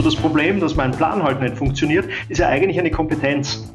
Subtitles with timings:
[0.00, 3.68] So das Problem, dass mein Plan halt nicht funktioniert, ist ja eigentlich eine Kompetenz.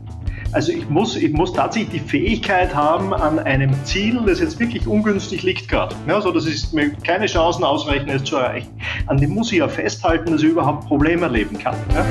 [0.54, 4.88] Also ich muss, ich muss tatsächlich die Fähigkeit haben, an einem Ziel, das jetzt wirklich
[4.88, 8.70] ungünstig liegt gerade, ja, so dass ich mir keine Chancen ausreichen, es zu erreichen,
[9.06, 11.76] an dem muss ich ja festhalten, dass ich überhaupt Probleme erleben kann.
[11.94, 12.04] Ja.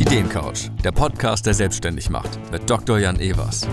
[0.00, 2.98] Ideencouch, der Podcast, der selbstständig macht, mit Dr.
[2.98, 3.68] Jan Evers.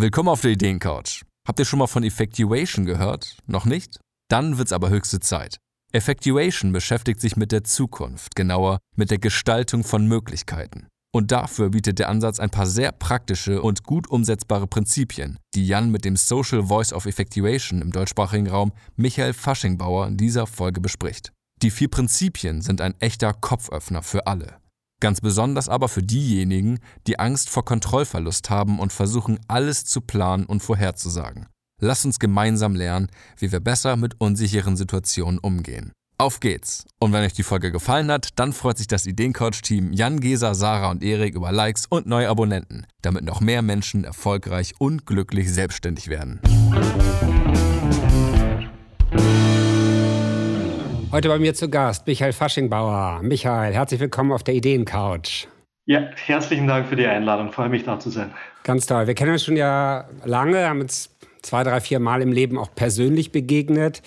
[0.00, 1.24] Willkommen auf der Ideencouch.
[1.44, 3.36] Habt ihr schon mal von Effectuation gehört?
[3.48, 3.98] Noch nicht?
[4.30, 5.56] Dann wird's aber höchste Zeit.
[5.90, 10.86] Effectuation beschäftigt sich mit der Zukunft, genauer mit der Gestaltung von Möglichkeiten.
[11.12, 15.90] Und dafür bietet der Ansatz ein paar sehr praktische und gut umsetzbare Prinzipien, die Jan
[15.90, 21.32] mit dem Social Voice of Effectuation im deutschsprachigen Raum Michael Faschingbauer in dieser Folge bespricht.
[21.60, 24.60] Die vier Prinzipien sind ein echter Kopföffner für alle.
[25.00, 30.44] Ganz besonders aber für diejenigen, die Angst vor Kontrollverlust haben und versuchen, alles zu planen
[30.44, 31.46] und vorherzusagen.
[31.80, 35.92] Lass uns gemeinsam lernen, wie wir besser mit unsicheren Situationen umgehen.
[36.20, 36.84] Auf geht's!
[36.98, 40.90] Und wenn euch die Folge gefallen hat, dann freut sich das Ideencoach-Team Jan, Gesa, Sarah
[40.90, 46.08] und Erik über Likes und neue Abonnenten, damit noch mehr Menschen erfolgreich und glücklich selbstständig
[46.08, 46.40] werden.
[51.10, 53.20] Heute bei mir zu Gast Michael Faschingbauer.
[53.22, 55.48] Michael, herzlich willkommen auf der Ideencouch.
[55.86, 57.50] Ja, herzlichen Dank für die Einladung.
[57.50, 58.30] Freue mich da zu sein.
[58.62, 59.06] Ganz toll.
[59.06, 62.74] Wir kennen uns schon ja lange, haben uns zwei, drei, vier Mal im Leben auch
[62.74, 64.02] persönlich begegnet.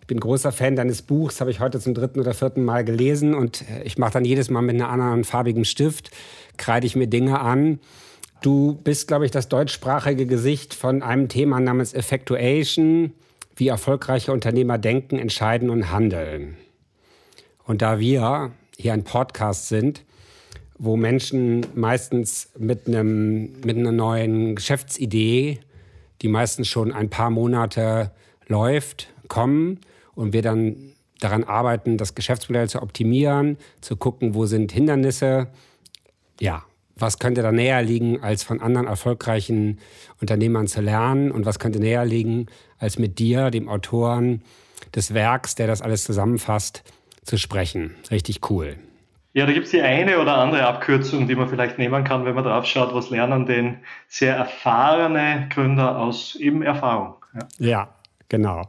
[0.00, 3.34] Ich bin großer Fan deines Buchs, habe ich heute zum dritten oder vierten Mal gelesen
[3.34, 6.12] und ich mache dann jedes Mal mit einem anderen farbigen Stift,
[6.58, 7.80] kreide ich mir Dinge an.
[8.40, 13.14] Du bist, glaube ich, das deutschsprachige Gesicht von einem Thema namens Effectuation
[13.56, 16.56] wie erfolgreiche Unternehmer denken, entscheiden und handeln.
[17.64, 20.04] Und da wir hier ein Podcast sind,
[20.78, 25.60] wo Menschen meistens mit, einem, mit einer neuen Geschäftsidee,
[26.22, 28.12] die meistens schon ein paar Monate
[28.46, 29.80] läuft, kommen
[30.14, 35.48] und wir dann daran arbeiten, das Geschäftsmodell zu optimieren, zu gucken, wo sind Hindernisse.
[36.38, 36.64] Ja,
[36.98, 39.78] was könnte da näher liegen, als von anderen erfolgreichen
[40.20, 42.46] Unternehmern zu lernen und was könnte näher liegen,
[42.78, 44.42] als mit dir, dem Autoren
[44.94, 46.82] des Werks, der das alles zusammenfasst,
[47.22, 47.94] zu sprechen.
[48.10, 48.76] Richtig cool.
[49.34, 52.34] Ja, da gibt es die eine oder andere Abkürzung, die man vielleicht nehmen kann, wenn
[52.34, 57.16] man drauf schaut, was lernen denn sehr erfahrene Gründer aus eben Erfahrung.
[57.34, 57.88] Ja, ja
[58.30, 58.66] genau.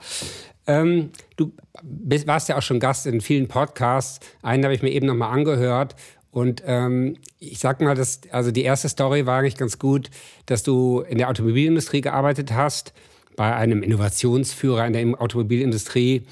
[0.68, 4.20] Ähm, du bist, warst ja auch schon Gast in vielen Podcasts.
[4.42, 5.96] Einen habe ich mir eben nochmal angehört.
[6.38, 10.12] Und ähm, ich sag mal, dass, also die erste Story war eigentlich ganz gut,
[10.46, 12.94] dass du in der Automobilindustrie gearbeitet hast,
[13.36, 16.28] bei einem Innovationsführer in der Automobilindustrie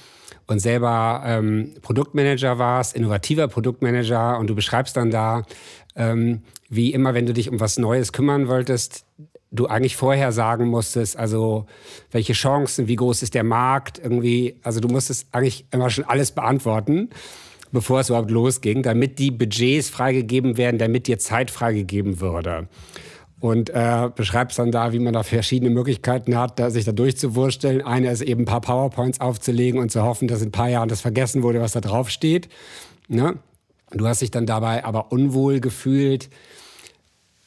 [0.45, 4.37] und selber ähm, Produktmanager warst, innovativer Produktmanager.
[4.37, 5.41] Und du beschreibst dann da,
[5.95, 9.05] ähm, wie immer, wenn du dich um was Neues kümmern wolltest,
[9.49, 11.65] du eigentlich vorher sagen musstest, also
[12.11, 16.31] welche Chancen, wie groß ist der Markt, irgendwie, also du musstest eigentlich immer schon alles
[16.31, 17.09] beantworten
[17.75, 22.67] bevor es überhaupt losging, damit die Budgets freigegeben werden, damit dir Zeit freigegeben würde.
[23.39, 27.83] Und äh, beschreibst dann da, wie man da verschiedene Möglichkeiten hat, da, sich da durchzuwursteln.
[27.83, 30.89] Eine ist eben ein paar PowerPoints aufzulegen und zu hoffen, dass in ein paar Jahren
[30.89, 32.49] das vergessen wurde, was da drauf steht.
[33.07, 33.37] Ne?
[33.91, 36.29] Du hast dich dann dabei aber unwohl gefühlt.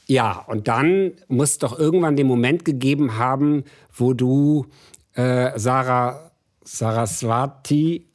[0.07, 4.67] Ja, und dann muss es doch irgendwann den Moment gegeben haben, wo du
[5.15, 6.29] äh, Sarah
[6.69, 8.08] Saraswati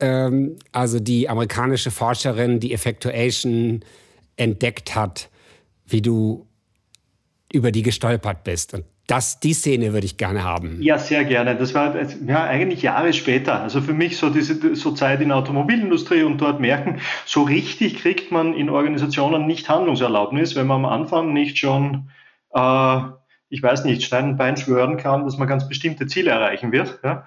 [0.00, 3.84] ähm, also die amerikanische Forscherin, die Effectuation
[4.36, 5.28] entdeckt hat,
[5.86, 6.46] wie du
[7.52, 8.74] über die gestolpert bist.
[8.74, 10.82] Und das, die Szene würde ich gerne haben.
[10.82, 11.54] Ja, sehr gerne.
[11.54, 11.94] Das war
[12.26, 13.60] ja eigentlich Jahre später.
[13.60, 17.98] Also für mich so diese so Zeit in der Automobilindustrie und dort merken, so richtig
[17.98, 22.10] kriegt man in Organisationen nicht Handlungserlaubnis, wenn man am Anfang nicht schon,
[22.52, 22.98] äh,
[23.48, 26.98] ich weiß nicht, Stein und Bein schwören kann, dass man ganz bestimmte Ziele erreichen wird.
[27.04, 27.24] Ja?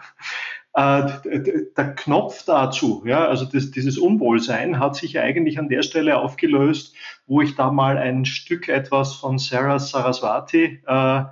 [0.79, 6.17] Äh, der Knopf dazu, ja, also das, dieses Unwohlsein hat sich eigentlich an der Stelle
[6.17, 6.95] aufgelöst,
[7.28, 11.24] wo ich da mal ein Stück etwas von Sarah Saraswati äh,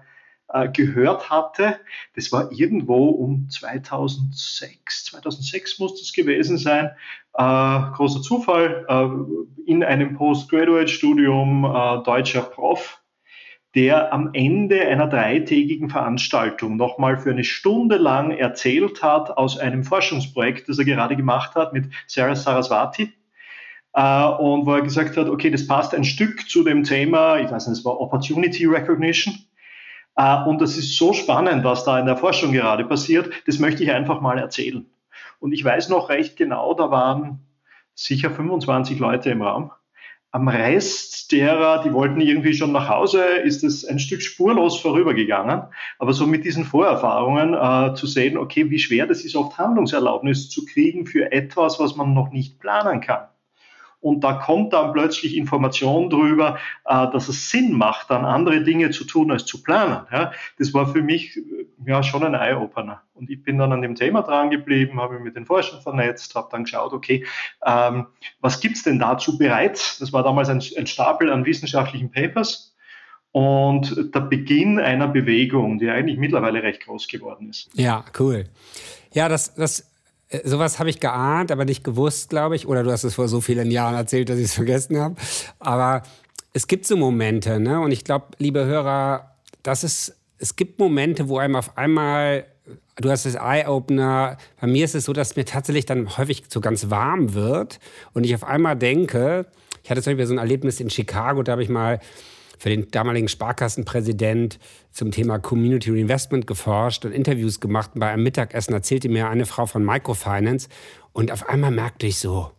[0.50, 1.80] äh, gehört hatte.
[2.16, 6.92] Das war irgendwo um 2006, 2006 muss das gewesen sein.
[7.34, 13.02] Äh, großer Zufall, äh, in einem Postgraduate-Studium deutscher Prof
[13.76, 19.84] der am Ende einer dreitägigen Veranstaltung nochmal für eine Stunde lang erzählt hat aus einem
[19.84, 23.14] Forschungsprojekt, das er gerade gemacht hat mit Sarah Saraswati.
[23.94, 27.52] Äh, und wo er gesagt hat, okay, das passt ein Stück zu dem Thema, ich
[27.52, 29.36] weiß nicht, es war Opportunity Recognition.
[30.16, 33.84] Äh, und das ist so spannend, was da in der Forschung gerade passiert, das möchte
[33.84, 34.86] ich einfach mal erzählen.
[35.40, 37.40] Und ich weiß noch recht genau, da waren
[37.94, 39.72] sicher 25 Leute im Raum.
[40.32, 45.64] Am Rest derer, die wollten irgendwie schon nach Hause, ist es ein Stück spurlos vorübergegangen.
[46.00, 50.50] Aber so mit diesen Vorerfahrungen äh, zu sehen, okay, wie schwer das ist, oft Handlungserlaubnis
[50.50, 53.28] zu kriegen für etwas, was man noch nicht planen kann
[54.00, 58.92] und da kommt dann plötzlich Information drüber, äh, dass es Sinn macht, dann andere Dinge
[58.92, 60.06] zu tun als zu planen.
[60.58, 61.42] Das war für mich äh,
[61.86, 63.02] ja schon ein Eye-Opener.
[63.14, 66.36] Und ich bin dann an dem Thema dran geblieben, habe mich mit den Forschern vernetzt,
[66.36, 67.26] habe dann geschaut, okay,
[67.66, 68.08] ähm,
[68.40, 69.98] was gibt's denn dazu bereits?
[70.00, 72.76] Das war damals ein, ein Stapel an wissenschaftlichen Papers
[73.32, 77.70] und der Beginn einer Bewegung, die eigentlich mittlerweile recht groß geworden ist.
[77.74, 78.46] Ja, cool.
[79.14, 79.87] Ja, das, das
[80.44, 82.68] sowas habe ich geahnt, aber nicht gewusst, glaube ich.
[82.68, 85.16] Oder du hast es vor so vielen Jahren erzählt, dass ich es vergessen habe.
[85.60, 86.04] Aber
[86.54, 87.80] es gibt so Momente, ne?
[87.80, 92.46] Und ich glaube, liebe Hörer, das ist, es gibt Momente, wo einem auf einmal,
[92.96, 96.62] du hast das Eye-Opener, bei mir ist es so, dass mir tatsächlich dann häufig so
[96.62, 97.80] ganz warm wird
[98.14, 99.46] und ich auf einmal denke,
[99.84, 102.00] ich hatte zum Beispiel so ein Erlebnis in Chicago, da habe ich mal
[102.58, 104.60] für den damaligen Sparkassenpräsident
[104.92, 107.92] zum Thema Community Reinvestment geforscht und Interviews gemacht.
[107.94, 110.70] Und bei einem Mittagessen erzählte mir eine Frau von Microfinance
[111.14, 112.52] und auf einmal merkte ich so,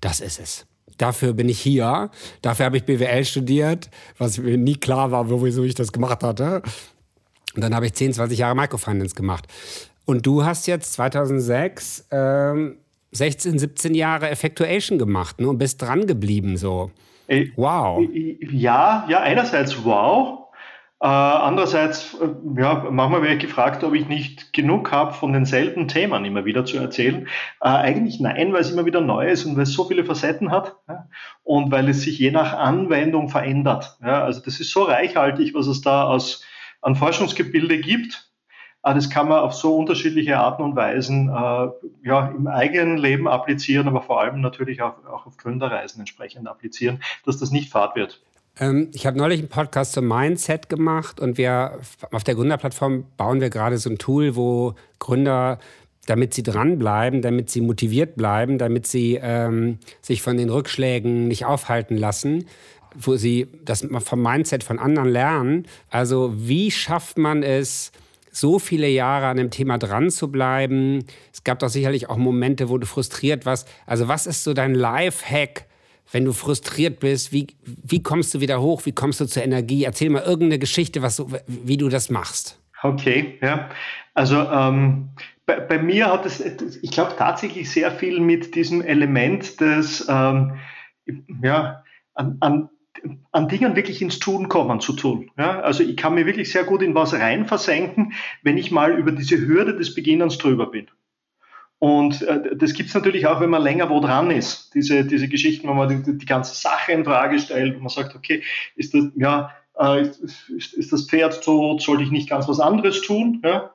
[0.00, 0.66] das ist es.
[0.96, 2.10] Dafür bin ich hier.
[2.42, 6.62] Dafür habe ich BWL studiert, was mir nie klar war, wieso ich das gemacht hatte.
[7.54, 9.46] Und dann habe ich 10, 20 Jahre Microfinance gemacht.
[10.04, 12.78] Und du hast jetzt 2006 ähm,
[13.12, 16.90] 16, 17 Jahre Effectuation gemacht ne, und bist dran geblieben so.
[17.56, 18.06] Wow.
[18.12, 20.48] Ja, ja, einerseits wow.
[21.00, 25.86] Äh, andererseits, äh, ja, manchmal werde ich gefragt, ob ich nicht genug habe, von denselben
[25.86, 27.28] Themen immer wieder zu erzählen.
[27.60, 30.50] Äh, eigentlich nein, weil es immer wieder neu ist und weil es so viele Facetten
[30.50, 31.06] hat ja,
[31.44, 33.96] und weil es sich je nach Anwendung verändert.
[34.02, 36.44] Ja, also das ist so reichhaltig, was es da aus,
[36.80, 38.27] an Forschungsgebilde gibt
[38.94, 41.68] das kann man auf so unterschiedliche Arten und Weisen äh,
[42.06, 47.00] ja, im eigenen Leben applizieren, aber vor allem natürlich auch, auch auf Gründerreisen entsprechend applizieren,
[47.24, 48.20] dass das nicht fad wird.
[48.60, 51.78] Ähm, ich habe neulich einen Podcast zum Mindset gemacht und wir
[52.10, 55.58] auf der Gründerplattform bauen wir gerade so ein Tool, wo Gründer
[56.06, 61.44] damit sie dranbleiben, damit sie motiviert bleiben, damit sie ähm, sich von den Rückschlägen nicht
[61.44, 62.46] aufhalten lassen,
[62.94, 65.66] wo sie das vom Mindset von anderen lernen.
[65.90, 67.92] Also wie schafft man es,
[68.38, 71.04] so viele Jahre an dem Thema dran zu bleiben.
[71.32, 73.68] Es gab doch sicherlich auch Momente, wo du frustriert warst.
[73.86, 75.66] Also was ist so dein Life-Hack,
[76.12, 77.32] wenn du frustriert bist?
[77.32, 78.86] Wie, wie kommst du wieder hoch?
[78.86, 79.84] Wie kommst du zur Energie?
[79.84, 82.60] Erzähl mal irgendeine Geschichte, was wie du das machst.
[82.82, 83.68] Okay, ja.
[84.14, 85.10] Also ähm,
[85.46, 86.40] bei, bei, mir hat es,
[86.82, 90.58] ich glaube, tatsächlich sehr viel mit diesem Element des, ähm,
[91.42, 91.82] ja,
[92.14, 92.68] an, an
[93.32, 95.30] an Dingen wirklich ins Tun kommen zu tun.
[95.36, 98.12] Ja, also ich kann mir wirklich sehr gut in was rein versenken,
[98.42, 100.88] wenn ich mal über diese Hürde des Beginnens drüber bin.
[101.78, 104.74] Und äh, das gibt es natürlich auch, wenn man länger wo dran ist.
[104.74, 108.16] Diese, diese Geschichten, wo man die, die ganze Sache in Frage stellt und man sagt,
[108.16, 108.42] okay,
[108.74, 113.02] ist das, ja, äh, ist, ist, das Pferd tot, sollte ich nicht ganz was anderes
[113.02, 113.42] tun?
[113.44, 113.70] Ja?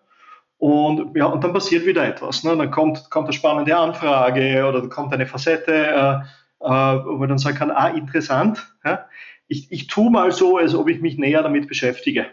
[0.57, 2.43] Und, ja, und dann passiert wieder etwas.
[2.43, 2.55] Ne?
[2.57, 6.19] Dann kommt, kommt eine spannende Anfrage oder kommt eine Facette, äh,
[6.63, 9.05] wo man dann sagen kann, ah, interessant, ja?
[9.47, 12.27] ich, ich tue mal so, als ob ich mich näher damit beschäftige.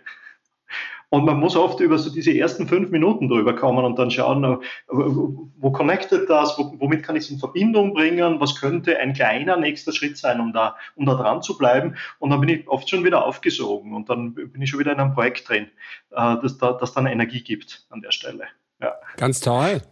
[1.13, 4.45] Und man muss oft über so diese ersten fünf Minuten drüber kommen und dann schauen,
[4.45, 4.57] äh,
[4.87, 9.93] wo connectet das, womit kann ich es in Verbindung bringen, was könnte ein kleiner nächster
[9.93, 11.97] Schritt sein, um da, um da dran zu bleiben.
[12.21, 15.01] Und dann bin ich oft schon wieder aufgesogen und dann bin ich schon wieder in
[15.01, 15.67] einem Projekt drin,
[16.13, 18.45] äh, das, das dann Energie gibt an der Stelle.
[18.81, 18.95] Ja.
[19.17, 19.83] Ganz toll.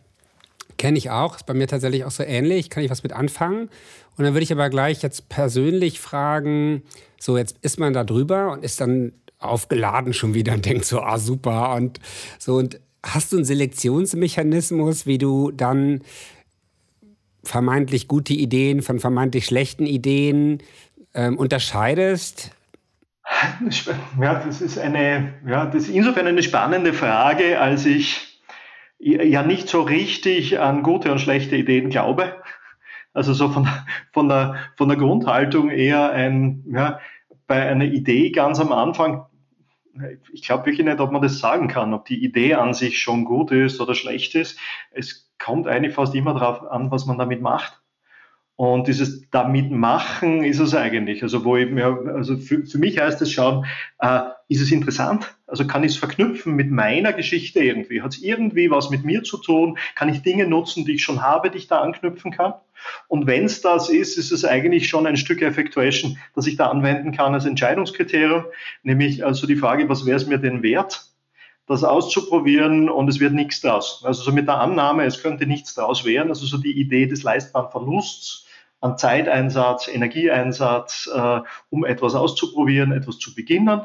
[0.78, 3.68] Kenne ich auch, ist bei mir tatsächlich auch so ähnlich, kann ich was mit anfangen.
[4.16, 6.82] Und dann würde ich aber gleich jetzt persönlich fragen,
[7.20, 11.00] so jetzt ist man da drüber und ist dann aufgeladen schon wieder und denkt so,
[11.00, 12.00] ah super und
[12.38, 16.02] so und hast du einen Selektionsmechanismus, wie du dann
[17.44, 20.58] vermeintlich gute Ideen von vermeintlich schlechten Ideen
[21.14, 22.50] ähm, unterscheidest?
[24.20, 28.27] Ja, das ist eine, ja, das ist insofern eine spannende Frage, als ich
[28.99, 32.35] ja nicht so richtig an gute und schlechte Ideen glaube.
[33.12, 33.69] Also so von,
[34.12, 37.00] von, der, von der Grundhaltung eher ein, ja,
[37.47, 39.26] bei einer Idee ganz am Anfang,
[40.33, 43.25] ich glaube wirklich nicht, ob man das sagen kann, ob die Idee an sich schon
[43.25, 44.59] gut ist oder schlecht ist.
[44.93, 47.81] Es kommt eigentlich fast immer darauf an, was man damit macht.
[48.57, 51.23] Und dieses damit machen ist es eigentlich.
[51.23, 53.64] Also wo ich mir, also für, für mich heißt es schauen,
[54.00, 55.35] äh, ist es interessant?
[55.47, 58.02] Also kann ich es verknüpfen mit meiner Geschichte irgendwie?
[58.02, 59.78] Hat es irgendwie was mit mir zu tun?
[59.95, 62.55] Kann ich Dinge nutzen, die ich schon habe, die ich da anknüpfen kann?
[63.09, 66.69] Und wenn es das ist, ist es eigentlich schon ein Stück Effectuation, das ich da
[66.71, 68.45] anwenden kann als Entscheidungskriterium.
[68.83, 71.05] Nämlich also die Frage, was wäre es mir denn wert?
[71.69, 74.02] das auszuprobieren und es wird nichts draus.
[74.02, 77.23] Also so mit der Annahme, es könnte nichts draus werden, also so die Idee des
[77.23, 78.47] leistbaren Verlusts,
[78.81, 83.83] an Zeiteinsatz, Energieeinsatz, äh, um etwas auszuprobieren, etwas zu beginnen.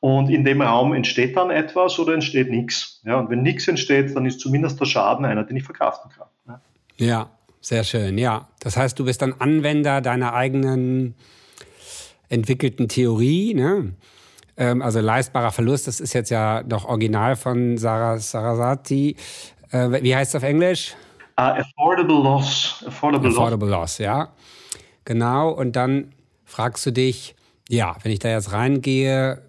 [0.00, 3.02] Und in dem Raum entsteht dann etwas oder entsteht nichts.
[3.04, 6.28] Ja, und wenn nichts entsteht, dann ist zumindest der Schaden einer, den ich verkraften kann.
[6.48, 7.06] Ja.
[7.06, 7.30] ja,
[7.60, 8.16] sehr schön.
[8.16, 11.14] Ja, das heißt, du bist dann Anwender deiner eigenen
[12.30, 13.52] entwickelten Theorie.
[13.52, 13.92] Ne?
[14.56, 19.16] Ähm, also leistbarer Verlust, das ist jetzt ja doch original von Sarah Sarasati.
[19.70, 20.94] Äh, wie heißt es auf Englisch?
[21.38, 22.84] Uh, affordable Loss.
[22.86, 23.98] Affordable, affordable loss.
[23.98, 24.28] loss, ja.
[25.04, 25.50] Genau.
[25.50, 26.12] Und dann
[26.44, 27.34] fragst du dich,
[27.68, 29.42] ja, wenn ich da jetzt reingehe,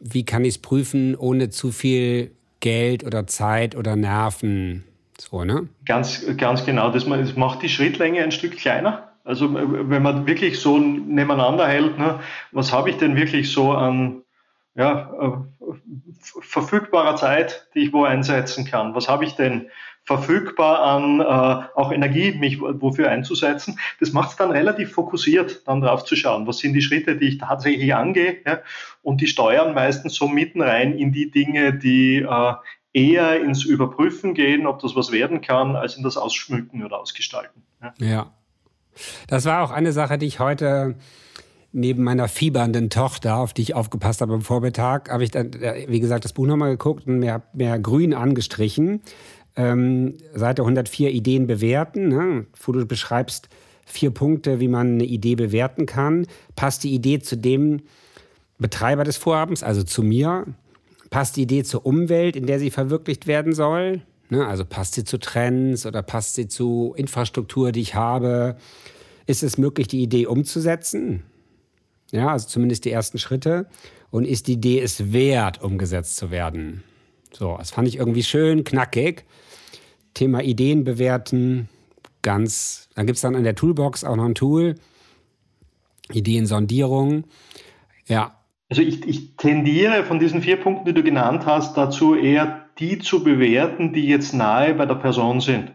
[0.00, 4.84] wie kann ich es prüfen, ohne zu viel Geld oder Zeit oder Nerven?
[5.18, 5.68] So, ne?
[5.84, 6.90] Ganz, ganz genau.
[6.90, 9.12] Das, macht die Schrittlänge ein Stück kleiner.
[9.24, 12.20] Also wenn man wirklich so nebeneinander hält, ne,
[12.52, 14.22] was habe ich denn wirklich so an
[14.74, 15.74] ja, äh,
[16.40, 18.94] verfügbarer Zeit, die ich wo einsetzen kann?
[18.94, 19.68] Was habe ich denn
[20.10, 23.78] verfügbar an äh, auch Energie, mich wofür einzusetzen?
[24.00, 27.28] Das macht es dann relativ fokussiert, dann drauf zu schauen, was sind die Schritte, die
[27.28, 28.58] ich tatsächlich angehe ja?
[29.02, 32.52] und die steuern meistens so mitten rein in die Dinge, die äh,
[32.92, 37.62] eher ins Überprüfen gehen, ob das was werden kann, als in das Ausschmücken oder Ausgestalten.
[37.80, 37.94] Ja.
[37.98, 38.30] ja.
[39.28, 40.96] Das war auch eine Sache, die ich heute
[41.72, 45.86] neben meiner fiebernden Tochter, auf die ich aufgepasst habe am Vormittag, habe ich dann, äh,
[45.88, 49.02] wie gesagt, das Buch nochmal geguckt und mehr, mehr grün angestrichen.
[49.56, 52.46] Ähm, Seite 104 Ideen bewerten, ne?
[52.62, 53.48] wo du beschreibst
[53.84, 56.26] vier Punkte, wie man eine Idee bewerten kann.
[56.56, 57.82] Passt die Idee zu dem
[58.58, 60.46] Betreiber des Vorhabens, also zu mir?
[61.10, 64.02] Passt die Idee zur Umwelt, in der sie verwirklicht werden soll?
[64.28, 64.46] Ne?
[64.46, 68.56] Also passt sie zu Trends oder passt sie zu Infrastruktur, die ich habe?
[69.26, 71.24] Ist es möglich, die Idee umzusetzen?
[72.12, 73.66] Ja, also zumindest die ersten Schritte.
[74.10, 76.82] Und ist die Idee es wert, umgesetzt zu werden?
[77.32, 79.24] So, das fand ich irgendwie schön, knackig.
[80.14, 81.68] Thema Ideen bewerten,
[82.22, 82.88] ganz.
[82.94, 84.74] Dann gibt es dann in der Toolbox auch noch ein Tool.
[86.12, 87.24] Ideensondierung.
[88.06, 88.36] Ja.
[88.68, 92.98] Also ich, ich tendiere von diesen vier Punkten, die du genannt hast, dazu eher die
[92.98, 95.72] zu bewerten, die jetzt nahe bei der Person sind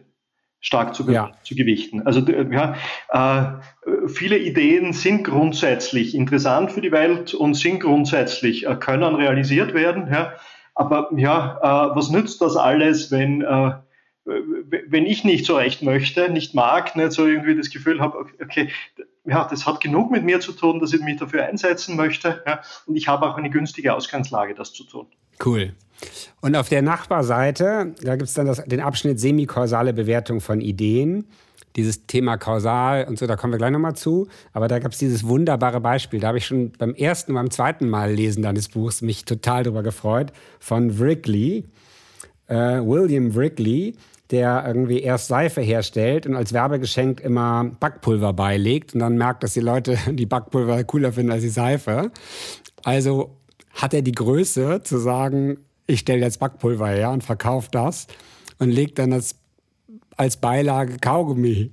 [0.65, 1.31] stark zu, ja.
[1.43, 2.01] zu gewichten.
[2.07, 2.75] Also ja,
[3.09, 9.75] äh, viele Ideen sind grundsätzlich interessant für die Welt und sind grundsätzlich, äh, können realisiert
[9.75, 10.07] werden.
[10.11, 10.33] Ja.
[10.75, 13.71] Aber ja, äh, was nützt das alles, wenn, äh,
[14.25, 18.69] wenn ich nicht so recht möchte, nicht mag, nicht so irgendwie das Gefühl habe, okay,
[19.23, 22.43] ja, das hat genug mit mir zu tun, dass ich mich dafür einsetzen möchte.
[22.45, 25.07] Ja, und ich habe auch eine günstige Ausgangslage, das zu tun.
[25.43, 25.73] Cool.
[26.41, 31.25] Und auf der Nachbarseite, da gibt es dann das, den Abschnitt semikausale Bewertung von Ideen.
[31.75, 34.27] Dieses Thema kausal und so, da kommen wir gleich nochmal zu.
[34.53, 36.19] Aber da gab es dieses wunderbare Beispiel.
[36.19, 39.63] Da habe ich schon beim ersten und beim zweiten Mal lesen deines Buchs mich total
[39.63, 40.31] drüber gefreut.
[40.59, 41.65] Von Wrigley,
[42.47, 43.95] äh, William Wrigley,
[44.31, 49.53] der irgendwie erst Seife herstellt und als Werbegeschenk immer Backpulver beilegt und dann merkt, dass
[49.53, 52.11] die Leute die Backpulver cooler finden als die Seife.
[52.83, 53.37] Also
[53.73, 58.07] hat er die Größe zu sagen, ich stelle jetzt Backpulver her und verkaufe das
[58.57, 59.35] und lege dann das
[60.17, 61.71] als Beilage Kaugummi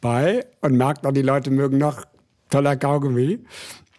[0.00, 2.04] bei und merkt auch, die Leute mögen noch
[2.50, 3.40] toller Kaugummi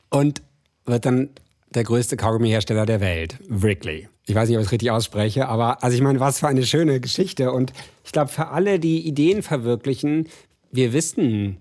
[0.10, 0.42] und
[0.86, 1.30] wird dann
[1.74, 4.08] der größte Kaugummihersteller der Welt, Wrigley.
[4.26, 6.66] Ich weiß nicht, ob ich es richtig ausspreche, aber also ich meine, was für eine
[6.66, 7.52] schöne Geschichte.
[7.52, 7.74] Und
[8.06, 10.30] ich glaube, für alle, die Ideen verwirklichen,
[10.72, 11.58] wir wissen,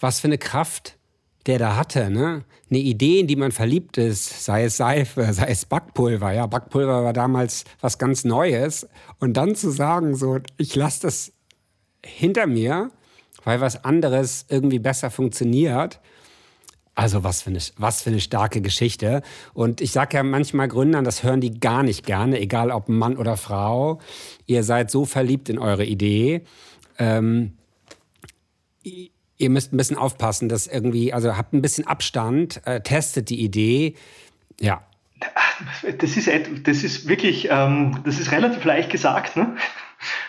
[0.00, 0.96] was für eine Kraft
[1.46, 2.44] der da hatte, ne?
[2.70, 7.04] Eine Idee, in die man verliebt ist, sei es Seife, sei es Backpulver, ja, Backpulver
[7.04, 8.88] war damals was ganz Neues
[9.20, 11.32] und dann zu sagen so, ich lasse das
[12.04, 12.90] hinter mir,
[13.44, 16.00] weil was anderes irgendwie besser funktioniert.
[16.96, 19.22] Also was für eine, was für eine starke Geschichte.
[19.52, 23.16] Und ich sage ja manchmal Gründern, das hören die gar nicht gerne, egal ob Mann
[23.16, 24.00] oder Frau.
[24.46, 26.42] Ihr seid so verliebt in eure Idee.
[26.98, 27.54] Ähm,
[28.84, 33.40] ihr müsst ein bisschen aufpassen, dass irgendwie, also habt ein bisschen Abstand, äh, testet die
[33.40, 33.94] Idee.
[34.60, 34.84] Ja.
[35.98, 36.28] Das ist,
[36.64, 39.56] das ist wirklich, ähm, das ist relativ leicht gesagt, ne?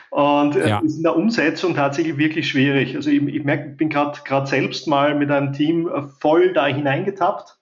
[0.10, 0.80] Und äh, ja.
[0.80, 2.96] ist in der Umsetzung tatsächlich wirklich schwierig.
[2.96, 6.68] Also ich, ich merke, ich bin gerade selbst mal mit einem Team äh, voll da
[6.68, 7.58] hineingetappt.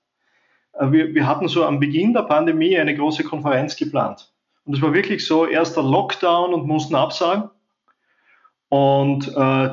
[0.74, 4.32] Äh, wir, wir hatten so am Beginn der Pandemie eine große Konferenz geplant.
[4.66, 7.50] Und es war wirklich so, erster Lockdown und mussten absagen.
[8.70, 9.70] Und äh,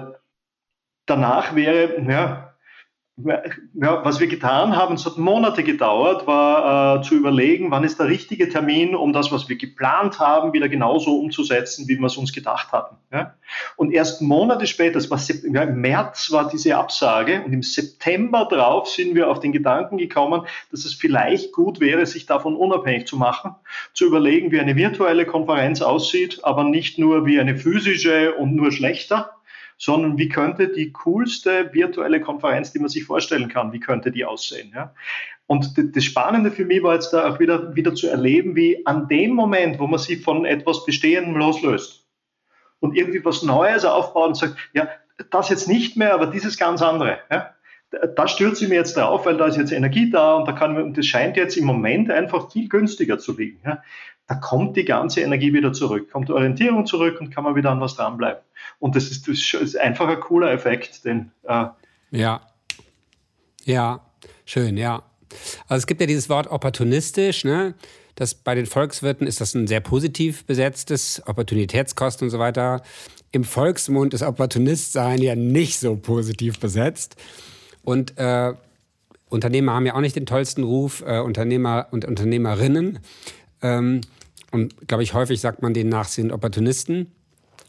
[1.07, 2.50] danach wäre, ja,
[3.25, 7.99] ja, was wir getan haben, es hat Monate gedauert, war äh, zu überlegen, wann ist
[7.99, 12.17] der richtige Termin, um das, was wir geplant haben, wieder genauso umzusetzen, wie wir es
[12.17, 12.97] uns gedacht hatten.
[13.13, 13.35] Ja?
[13.77, 15.19] Und erst Monate später, das war
[15.53, 19.99] ja, im März war diese Absage und im September drauf sind wir auf den Gedanken
[19.99, 23.55] gekommen, dass es vielleicht gut wäre, sich davon unabhängig zu machen,
[23.93, 28.73] zu überlegen, wie eine virtuelle Konferenz aussieht, aber nicht nur wie eine physische und nur
[28.73, 29.31] schlechter,
[29.81, 34.27] sondern wie könnte die coolste virtuelle Konferenz, die man sich vorstellen kann, wie könnte die
[34.27, 34.73] aussehen.
[34.75, 34.95] Ja?
[35.47, 39.09] Und das Spannende für mich war jetzt da auch wieder, wieder zu erleben, wie an
[39.09, 42.07] dem Moment, wo man sich von etwas Bestehendem loslöst
[42.81, 44.87] und irgendwie was Neues aufbaut und sagt, ja,
[45.31, 47.19] das jetzt nicht mehr, aber dieses ganz andere.
[47.31, 47.55] Ja?
[48.15, 50.77] Da stürze ich mir jetzt drauf, weil da ist jetzt Energie da und da kann
[50.77, 53.61] und das scheint jetzt im Moment einfach viel günstiger zu liegen.
[53.65, 53.83] Ja?
[54.31, 57.81] Da kommt die ganze Energie wieder zurück, kommt Orientierung zurück und kann man wieder an
[57.81, 58.41] was dranbleiben.
[58.79, 61.67] Und das ist, das ist einfach ein cooler Effekt, den äh
[62.13, 62.41] ja,
[63.65, 64.01] ja,
[64.45, 65.03] schön, ja.
[65.67, 67.75] Also es gibt ja dieses Wort opportunistisch, ne?
[68.15, 72.83] Das bei den Volkswirten ist das ein sehr positiv besetztes, Opportunitätskosten und so weiter.
[73.33, 77.17] Im Volksmund ist Opportunistsein ja nicht so positiv besetzt.
[77.83, 78.55] Und äh,
[79.29, 83.01] Unternehmer haben ja auch nicht den tollsten Ruf, äh, Unternehmer und Unternehmerinnen.
[83.61, 84.03] Ähm,
[84.51, 87.13] und glaube ich, häufig sagt man denen nach, sind Opportunisten.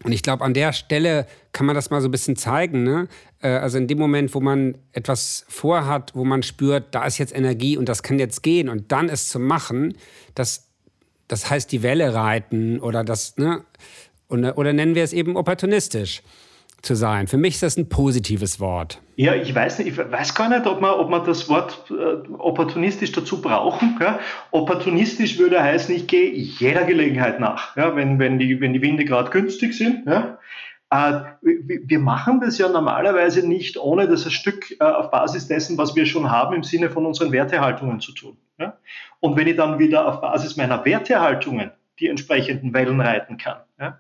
[0.04, 2.84] Und ich glaube, an der Stelle kann man das mal so ein bisschen zeigen.
[2.84, 3.08] Ne?
[3.40, 7.36] Äh, also in dem Moment, wo man etwas vorhat, wo man spürt, da ist jetzt
[7.36, 9.96] Energie und das kann jetzt gehen und dann es zu machen,
[10.34, 10.70] das,
[11.28, 13.64] das heißt die Welle reiten oder das, ne?
[14.28, 16.24] oder nennen wir es eben opportunistisch
[16.82, 17.28] zu sein.
[17.28, 19.02] Für mich ist das ein positives Wort.
[19.16, 23.12] Ja, ich weiß ich weiß gar nicht, ob man, ob man das Wort äh, opportunistisch
[23.12, 23.98] dazu brauchen.
[24.02, 24.20] Ja?
[24.52, 27.96] Opportunistisch würde heißen, ich gehe jeder Gelegenheit nach, ja?
[27.96, 30.08] wenn, wenn, die, wenn die Winde gerade günstig sind.
[30.08, 30.40] Ja?
[30.90, 35.78] Äh, wir machen das ja normalerweise nicht, ohne das ein Stück äh, auf Basis dessen,
[35.78, 38.38] was wir schon haben, im Sinne von unseren Wertehaltungen zu tun.
[38.60, 38.78] Ja?
[39.20, 44.00] Und wenn ich dann wieder auf Basis meiner Wertehaltungen die entsprechenden Wellen reiten kann, ja,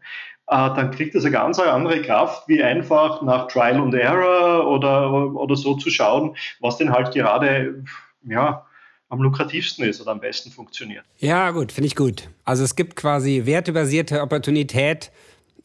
[0.52, 5.56] dann kriegt das eine ganz andere Kraft, wie einfach nach Trial and Error oder, oder
[5.56, 7.84] so zu schauen, was denn halt gerade,
[8.24, 8.66] ja,
[9.08, 11.06] am lukrativsten ist oder am besten funktioniert.
[11.20, 12.30] Ja, gut, finde ich gut.
[12.44, 15.12] Also es gibt quasi wertebasierte Opportunität,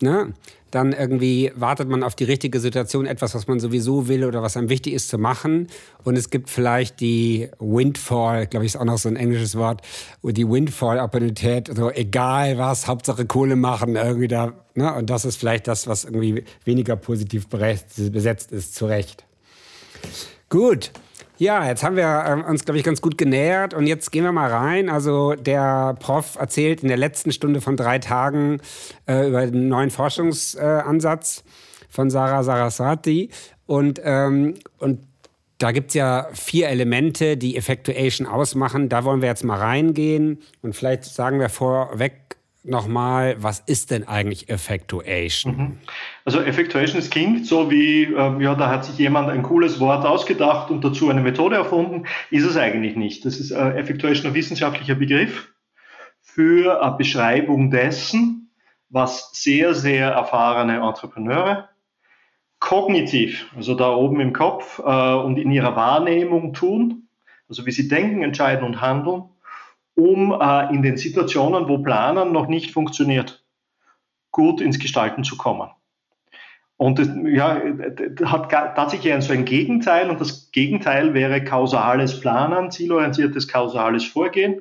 [0.01, 0.35] ne?
[0.77, 4.59] Dann irgendwie wartet man auf die richtige Situation, etwas, was man sowieso will oder was
[4.59, 5.69] einem wichtig ist zu machen.
[6.05, 9.81] Und es gibt vielleicht die Windfall, glaube ich, ist auch noch so ein englisches Wort,
[10.23, 14.53] die Windfall-Opportunität, so egal was, Hauptsache Kohle machen, irgendwie da.
[14.75, 14.93] Ne?
[14.93, 19.25] Und das ist vielleicht das, was irgendwie weniger positiv besetzt ist, zu Recht.
[20.51, 20.91] Gut.
[21.39, 24.33] Ja, jetzt haben wir ähm, uns, glaube ich, ganz gut genähert und jetzt gehen wir
[24.33, 24.89] mal rein.
[24.89, 28.61] Also der Prof erzählt in der letzten Stunde von drei Tagen
[29.07, 31.51] äh, über den neuen Forschungsansatz äh,
[31.91, 33.31] von Sarah Saraswati
[33.67, 35.01] und, ähm, und
[35.59, 38.89] da gibt es ja vier Elemente, die Effectuation ausmachen.
[38.89, 42.26] Da wollen wir jetzt mal reingehen und vielleicht sagen wir vorweg
[42.67, 45.57] nochmal, was ist denn eigentlich Effectuation?
[45.57, 45.79] Mhm.
[46.25, 50.05] Also Effectuation, es klingt so wie, ähm, ja, da hat sich jemand ein cooles Wort
[50.05, 52.07] ausgedacht und dazu eine Methode erfunden.
[52.31, 53.25] Ist es eigentlich nicht.
[53.25, 55.53] Das ist äh, Effectuation ein wissenschaftlicher Begriff
[56.21, 58.51] für eine Beschreibung dessen,
[58.89, 61.69] was sehr, sehr erfahrene Entrepreneure
[62.59, 67.09] kognitiv, also da oben im Kopf äh, und in ihrer Wahrnehmung tun,
[67.49, 69.25] also wie sie denken, entscheiden und handeln,
[69.97, 73.45] um äh, in den Situationen, wo Planen noch nicht funktioniert,
[74.31, 75.71] gut ins Gestalten zu kommen.
[76.77, 82.71] Und das, ja, das hat tatsächlich so ein Gegenteil und das Gegenteil wäre kausales Planen,
[82.71, 84.61] zielorientiertes kausales Vorgehen.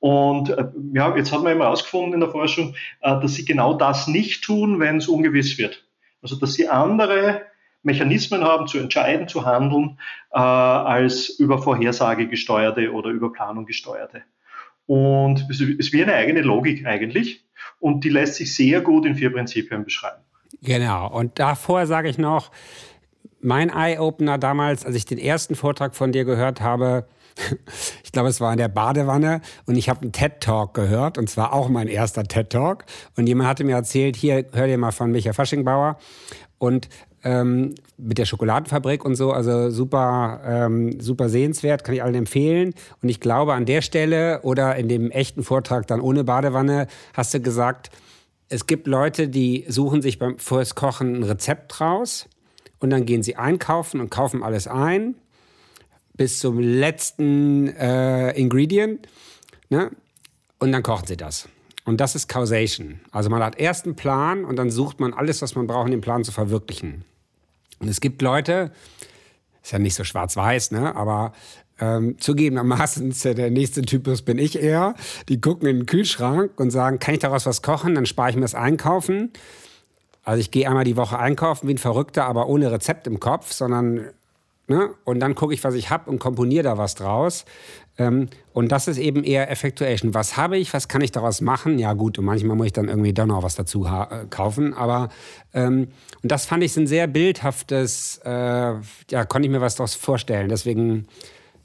[0.00, 3.74] Und äh, ja, jetzt hat man immer herausgefunden in der Forschung, äh, dass sie genau
[3.74, 5.86] das nicht tun, wenn es ungewiss wird.
[6.20, 7.42] Also dass sie andere
[7.84, 10.00] Mechanismen haben, zu entscheiden, zu handeln,
[10.32, 14.22] äh, als über Vorhersage gesteuerte oder über Planung gesteuerte.
[14.86, 17.44] Und es wie eine eigene Logik eigentlich.
[17.80, 20.22] Und die lässt sich sehr gut in vier Prinzipien beschreiben.
[20.62, 21.08] Genau.
[21.10, 22.50] Und davor sage ich noch,
[23.40, 27.06] mein Eye-Opener damals, als ich den ersten Vortrag von dir gehört habe,
[28.04, 31.52] ich glaube, es war in der Badewanne und ich habe einen TED-Talk gehört und zwar
[31.52, 32.84] auch mein erster TED-Talk.
[33.16, 35.98] Und jemand hatte mir erzählt, hier, hör dir mal von Michael Faschingbauer.
[36.58, 36.88] Und
[37.24, 39.32] ähm, mit der Schokoladenfabrik und so.
[39.32, 42.74] Also super, ähm, super sehenswert, kann ich allen empfehlen.
[43.02, 47.34] Und ich glaube, an der Stelle oder in dem echten Vortrag dann ohne Badewanne hast
[47.34, 47.90] du gesagt,
[48.48, 52.28] es gibt Leute, die suchen sich beim fürs Kochen ein Rezept raus
[52.78, 55.16] und dann gehen sie einkaufen und kaufen alles ein
[56.14, 59.06] bis zum letzten äh, Ingredient
[59.68, 59.90] ne?
[60.58, 61.48] und dann kochen sie das.
[61.84, 63.00] Und das ist Causation.
[63.12, 65.90] Also man hat erst einen Plan und dann sucht man alles, was man braucht, um
[65.90, 67.04] den Plan zu verwirklichen.
[67.78, 68.72] Und es gibt Leute,
[69.62, 70.94] ist ja nicht so schwarz-weiß, ne?
[70.94, 71.32] aber
[71.78, 74.94] ähm, zugegebenermaßen der nächste Typus bin ich eher.
[75.28, 77.94] Die gucken in den Kühlschrank und sagen, kann ich daraus was kochen?
[77.94, 79.32] Dann spare ich mir das Einkaufen.
[80.24, 83.52] Also ich gehe einmal die Woche einkaufen wie ein Verrückter, aber ohne Rezept im Kopf,
[83.52, 84.10] sondern
[84.66, 84.90] ne?
[85.04, 87.44] und dann gucke ich, was ich habe und komponiere da was draus.
[87.98, 90.14] Ähm, und das ist eben eher Effectuation.
[90.14, 91.78] Was habe ich, was kann ich daraus machen?
[91.78, 94.74] Ja gut, und manchmal muss ich dann irgendwie doch noch was dazu äh, kaufen.
[94.74, 95.08] Aber
[95.54, 95.88] ähm,
[96.22, 98.30] und das fand ich ein sehr bildhaftes, äh,
[99.10, 100.48] ja, konnte ich mir was daraus vorstellen.
[100.48, 101.06] Deswegen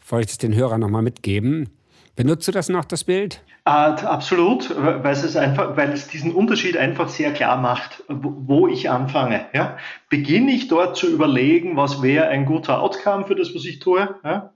[0.07, 1.69] wollte ich das den Hörern nochmal mitgeben.
[2.15, 3.41] Benutzt du das noch, das Bild?
[3.65, 8.89] Äh, absolut, weil es, einfach, weil es diesen Unterschied einfach sehr klar macht, wo ich
[8.89, 9.45] anfange.
[9.53, 9.77] Ja?
[10.09, 14.15] Beginne ich dort zu überlegen, was wäre ein guter Outcome für das, was ich tue?
[14.23, 14.51] Ja?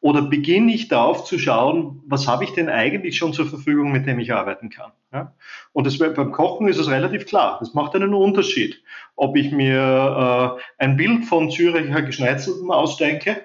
[0.00, 4.06] Oder beginne ich darauf zu schauen, was habe ich denn eigentlich schon zur Verfügung, mit
[4.06, 4.92] dem ich arbeiten kann?
[5.12, 5.34] Ja?
[5.72, 7.56] Und das, beim Kochen ist es relativ klar.
[7.58, 8.80] Das macht einen Unterschied,
[9.16, 13.44] ob ich mir äh, ein Bild von Züricher Geschnetzeltem ausdenke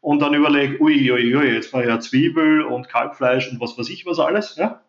[0.00, 4.06] und dann überlege, ui, ui, jetzt war ja Zwiebel und Kalbfleisch und was weiß ich
[4.06, 4.54] was alles.
[4.54, 4.82] Ja?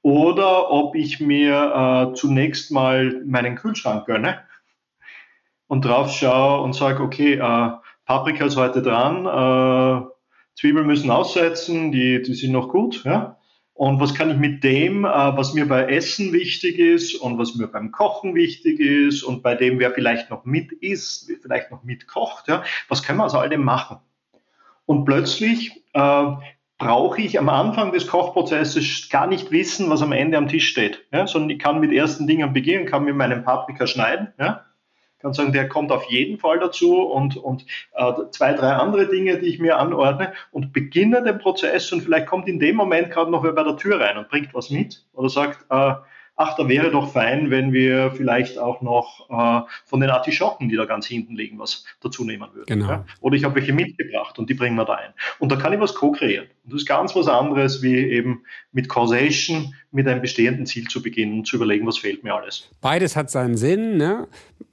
[0.00, 4.40] Oder ob ich mir äh, zunächst mal meinen Kühlschrank gönne
[5.66, 7.70] und drauf schaue und sage, okay, äh,
[8.06, 10.13] Paprika ist heute dran, äh,
[10.56, 13.04] Zwiebeln müssen aussetzen, die, die sind noch gut.
[13.04, 13.38] Ja?
[13.74, 17.56] Und was kann ich mit dem, äh, was mir bei Essen wichtig ist und was
[17.56, 21.82] mir beim Kochen wichtig ist und bei dem, wer vielleicht noch mit isst, vielleicht noch
[21.82, 22.62] mitkocht, ja?
[22.88, 23.98] was können wir aus all dem machen?
[24.86, 26.26] Und plötzlich äh,
[26.78, 31.04] brauche ich am Anfang des Kochprozesses gar nicht wissen, was am Ende am Tisch steht,
[31.12, 31.26] ja?
[31.26, 34.64] sondern ich kann mit ersten Dingen beginnen, kann mir meinen Paprika schneiden, ja?
[35.24, 39.38] Kann sagen, der kommt auf jeden Fall dazu und, und äh, zwei, drei andere Dinge,
[39.38, 43.30] die ich mir anordne und beginne den Prozess und vielleicht kommt in dem Moment gerade
[43.30, 45.94] noch wer bei der Tür rein und bringt was mit oder sagt, äh,
[46.36, 50.76] ach, da wäre doch fein, wenn wir vielleicht auch noch äh, von den Artischocken, die
[50.76, 52.66] da ganz hinten liegen, was dazu nehmen würden.
[52.66, 52.88] Genau.
[52.88, 53.04] Ja?
[53.20, 55.12] Oder ich habe welche mitgebracht und die bringen wir da ein.
[55.38, 56.46] Und da kann ich was co-kreieren.
[56.64, 58.42] Und das ist ganz was anderes, wie eben
[58.72, 62.68] mit Causation mit einem bestehenden Ziel zu beginnen und zu überlegen, was fehlt mir alles.
[62.80, 63.96] Beides hat seinen Sinn.
[63.96, 64.26] Ne?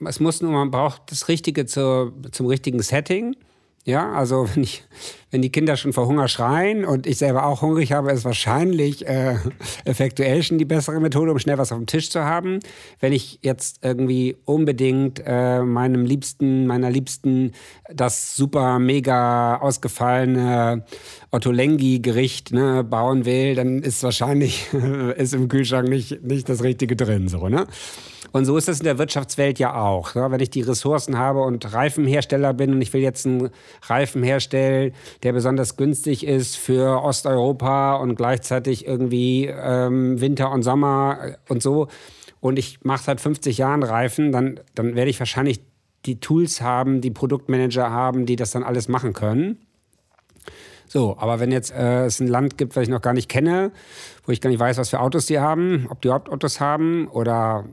[0.05, 3.35] Es muss nur, man braucht das Richtige zur, zum richtigen Setting.
[3.83, 4.83] Ja, also wenn ich,
[5.31, 9.07] wenn die Kinder schon vor Hunger schreien und ich selber auch hungrig habe, ist wahrscheinlich
[9.07, 9.35] äh,
[9.85, 12.59] Effectuation die bessere Methode, um schnell was auf dem Tisch zu haben.
[12.99, 17.53] Wenn ich jetzt irgendwie unbedingt äh, meinem Liebsten, meiner Liebsten
[17.93, 20.85] das super mega ausgefallene
[21.31, 24.67] Ottolenghi-Gericht ne, bauen will, dann ist wahrscheinlich
[25.17, 27.29] ist im Kühlschrank nicht, nicht das Richtige drin.
[27.29, 27.65] So, ne?
[28.31, 30.15] Und so ist es in der Wirtschaftswelt ja auch.
[30.15, 30.31] Ja?
[30.31, 33.49] Wenn ich die Ressourcen habe und Reifenhersteller bin und ich will jetzt einen
[33.83, 41.35] Reifen herstellen, der besonders günstig ist für Osteuropa und gleichzeitig irgendwie ähm, Winter und Sommer
[41.49, 41.87] und so,
[42.41, 45.61] und ich mache seit 50 Jahren Reifen, dann, dann werde ich wahrscheinlich
[46.05, 49.59] die Tools haben, die Produktmanager haben, die das dann alles machen können.
[50.87, 53.71] So, aber wenn jetzt äh, es ein Land gibt, was ich noch gar nicht kenne,
[54.25, 57.07] wo ich gar nicht weiß, was für Autos die haben, ob die überhaupt Autos haben
[57.07, 57.65] oder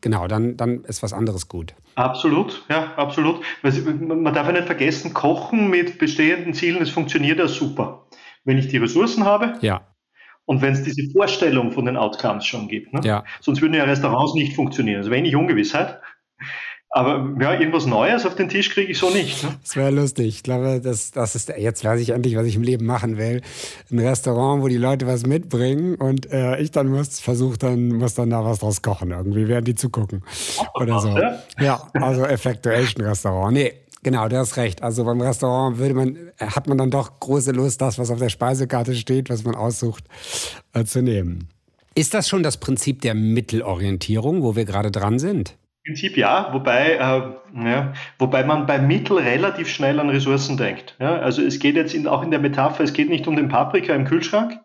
[0.00, 1.74] genau, dann, dann ist was anderes gut.
[1.94, 3.40] Absolut, ja, absolut.
[3.62, 8.06] Man darf ja nicht vergessen, Kochen mit bestehenden Zielen, das funktioniert ja super.
[8.44, 9.88] Wenn ich die Ressourcen habe, ja.
[10.48, 12.94] Und wenn es diese Vorstellung von den Outcomes schon gibt.
[12.94, 13.02] Ne?
[13.04, 13.22] Ja.
[13.38, 14.96] Sonst würden ja Restaurants nicht funktionieren.
[14.96, 16.00] Also wenig Ungewissheit.
[16.90, 19.44] Aber ja, irgendwas Neues auf den Tisch kriege ich so nicht.
[19.44, 19.54] Ne?
[19.62, 20.26] Das wäre lustig.
[20.28, 23.42] Ich glaube, das, das ist, jetzt weiß ich endlich, was ich im Leben machen will.
[23.90, 28.14] Ein Restaurant, wo die Leute was mitbringen und äh, ich dann muss, versuche dann, muss
[28.14, 30.22] dann da was draus kochen irgendwie, während die zugucken.
[30.74, 31.08] Oder so.
[31.08, 33.52] Ja, ja also Effectuation Restaurant.
[33.52, 33.74] Nee,
[34.04, 34.82] Genau, du hast recht.
[34.82, 38.28] Also beim Restaurant würde man, hat man dann doch große Lust, das, was auf der
[38.28, 40.04] Speisekarte steht, was man aussucht,
[40.72, 41.48] äh, zu nehmen.
[41.94, 45.56] Ist das schon das Prinzip der Mittelorientierung, wo wir gerade dran sind?
[45.88, 50.94] Prinzip ja, wobei, äh, ja, wobei man bei Mittel relativ schnell an Ressourcen denkt.
[51.00, 51.18] Ja?
[51.18, 53.94] Also es geht jetzt in, auch in der Metapher, es geht nicht um den Paprika
[53.94, 54.60] im Kühlschrank,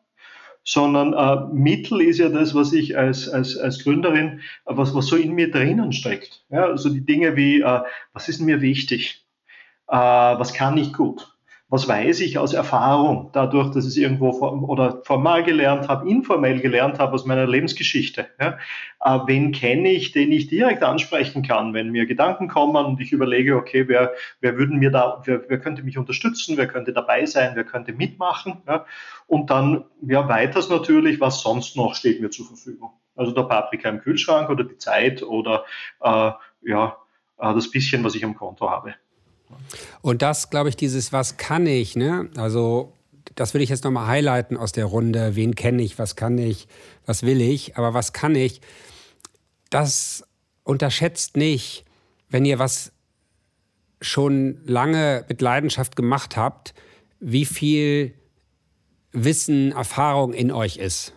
[0.66, 5.16] sondern äh, Mittel ist ja das, was ich als, als, als Gründerin, was, was so
[5.16, 6.44] in mir drinnen steckt.
[6.50, 6.66] Ja?
[6.66, 7.80] Also die Dinge wie, äh,
[8.12, 9.26] was ist mir wichtig?
[9.88, 11.33] Äh, was kann ich gut?
[11.74, 16.60] Was weiß ich aus Erfahrung, dadurch, dass ich es irgendwo oder formal gelernt habe, informell
[16.60, 18.28] gelernt habe aus meiner Lebensgeschichte.
[18.40, 18.60] Ja?
[19.04, 23.12] Äh, wen kenne ich, den ich direkt ansprechen kann, wenn mir Gedanken kommen und ich
[23.12, 27.26] überlege, okay, wer, wer würden mir da, wer, wer könnte mich unterstützen, wer könnte dabei
[27.26, 28.62] sein, wer könnte mitmachen.
[28.68, 28.86] Ja?
[29.26, 32.92] Und dann, ja, weiters natürlich, was sonst noch steht mir zur Verfügung.
[33.16, 35.66] Also der Paprika im Kühlschrank oder die Zeit oder
[36.02, 36.98] äh, ja,
[37.40, 38.94] äh, das bisschen, was ich am Konto habe.
[40.02, 42.30] Und das, glaube ich, dieses Was kann ich, ne?
[42.38, 42.94] Also,
[43.36, 45.36] das will ich jetzt nochmal highlighten aus der Runde.
[45.36, 46.68] Wen kenne ich, was kann ich,
[47.06, 48.62] was will ich, aber was kann ich?
[49.70, 50.24] Das
[50.64, 51.86] unterschätzt nicht,
[52.30, 52.92] wenn ihr was
[54.02, 56.74] schon lange mit Leidenschaft gemacht habt,
[57.20, 58.14] wie viel
[59.14, 61.14] Wissen, Erfahrung in euch ist.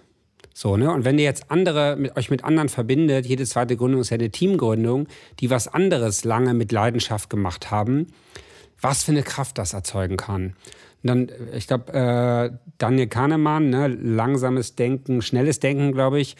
[0.59, 0.91] So, ne?
[0.91, 4.15] Und wenn ihr jetzt andere mit euch mit anderen verbindet, jede zweite Gründung ist ja
[4.15, 5.07] eine Teamgründung,
[5.39, 8.07] die was anderes lange mit Leidenschaft gemacht haben,
[8.81, 10.57] was für eine Kraft das erzeugen kann.
[11.03, 16.37] Und dann, ich glaube, äh, Daniel Kahnemann, ne, langsames Denken, schnelles Denken, glaube ich,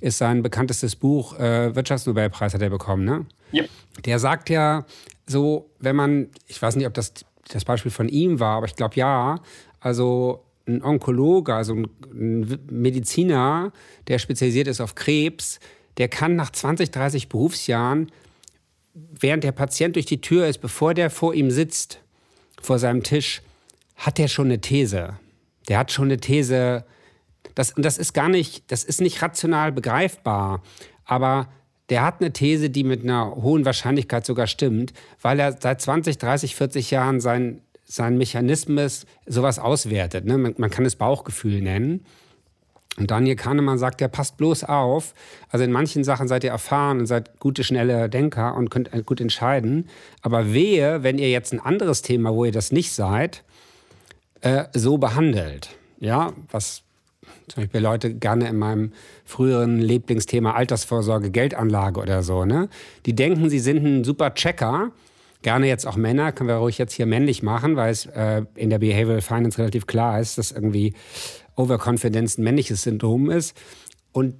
[0.00, 3.26] ist sein bekanntestes Buch, äh, Wirtschaftsnobelpreis hat er bekommen, ne?
[3.52, 3.64] Ja.
[4.02, 4.86] Der sagt ja
[5.26, 7.12] so, wenn man, ich weiß nicht, ob das
[7.50, 9.40] das Beispiel von ihm war, aber ich glaube ja,
[9.78, 13.72] also ein Onkologe, also ein Mediziner,
[14.06, 15.58] der spezialisiert ist auf Krebs,
[15.96, 18.12] der kann nach 20, 30 Berufsjahren,
[18.94, 22.00] während der Patient durch die Tür ist, bevor der vor ihm sitzt,
[22.60, 23.42] vor seinem Tisch,
[23.96, 25.18] hat der schon eine These.
[25.68, 26.84] Der hat schon eine These.
[27.54, 30.62] Das, und das ist gar nicht, das ist nicht rational begreifbar,
[31.04, 31.48] aber
[31.88, 36.18] der hat eine These, die mit einer hohen Wahrscheinlichkeit sogar stimmt, weil er seit 20,
[36.18, 40.24] 30, 40 Jahren sein, sein Mechanismus sowas auswertet.
[40.26, 40.38] Ne?
[40.38, 42.04] Man, man kann es Bauchgefühl nennen.
[42.98, 45.14] Und Daniel Kahnemann sagt, ja, passt bloß auf.
[45.50, 49.20] Also in manchen Sachen seid ihr erfahren und seid gute, schnelle Denker und könnt gut
[49.20, 49.88] entscheiden.
[50.20, 53.44] Aber wehe, wenn ihr jetzt ein anderes Thema, wo ihr das nicht seid,
[54.40, 55.70] äh, so behandelt.
[56.00, 56.82] Ja, was
[57.48, 58.92] zum Beispiel Leute gerne in meinem
[59.24, 62.68] früheren Lieblingsthema Altersvorsorge, Geldanlage oder so, ne?
[63.06, 64.92] Die denken, sie sind ein super Checker.
[65.42, 68.70] Gerne jetzt auch Männer, können wir ruhig jetzt hier männlich machen, weil es äh, in
[68.70, 70.94] der Behavioral Finance relativ klar ist, dass irgendwie
[71.54, 73.56] Overconfidence ein männliches Syndrom ist.
[74.12, 74.34] Und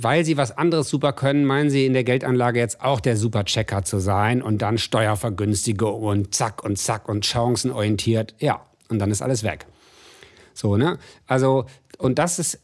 [0.00, 3.82] weil sie was anderes super können, meinen sie in der Geldanlage jetzt auch der Superchecker
[3.82, 8.34] zu sein und dann Steuervergünstigung und zack und zack und chancenorientiert.
[8.38, 9.66] Ja, und dann ist alles weg.
[10.54, 10.98] So, ne?
[11.26, 11.66] Also,
[11.98, 12.60] und das ist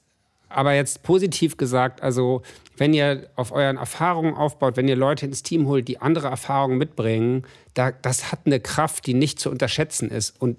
[0.56, 2.42] aber jetzt positiv gesagt, also
[2.76, 6.78] wenn ihr auf euren Erfahrungen aufbaut, wenn ihr Leute ins Team holt, die andere Erfahrungen
[6.78, 10.40] mitbringen, da, das hat eine Kraft, die nicht zu unterschätzen ist.
[10.40, 10.58] Und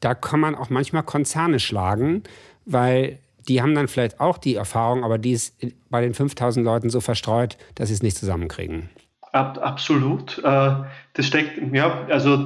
[0.00, 2.22] da kann man auch manchmal Konzerne schlagen,
[2.66, 5.54] weil die haben dann vielleicht auch die Erfahrung, aber die ist
[5.90, 8.88] bei den 5000 Leuten so verstreut, dass sie es nicht zusammenkriegen.
[9.32, 10.38] Absolut.
[10.44, 10.74] Äh,
[11.14, 12.36] das steckt, ja, also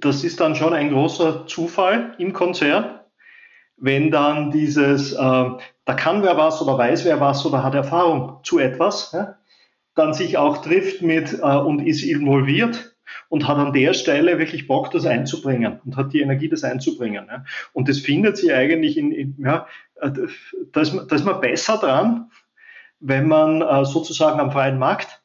[0.00, 2.86] das ist dann schon ein großer Zufall im Konzern,
[3.84, 8.38] wenn dann dieses, äh, da kann wer was oder weiß wer was oder hat Erfahrung
[8.42, 9.14] zu etwas,
[9.94, 12.96] dann sich auch trifft mit äh, und ist involviert
[13.28, 17.26] und hat an der Stelle wirklich Bock, das einzubringen und hat die Energie, das einzubringen.
[17.28, 17.44] Ja.
[17.74, 19.66] Und das findet sich eigentlich in, in ja,
[20.00, 20.10] äh,
[20.72, 22.30] da ist, da ist man besser dran,
[23.00, 25.22] wenn man äh, sozusagen am freien Markt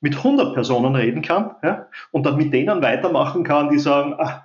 [0.00, 4.42] mit 100 Personen reden kann ja, und dann mit denen weitermachen kann, die sagen, ach,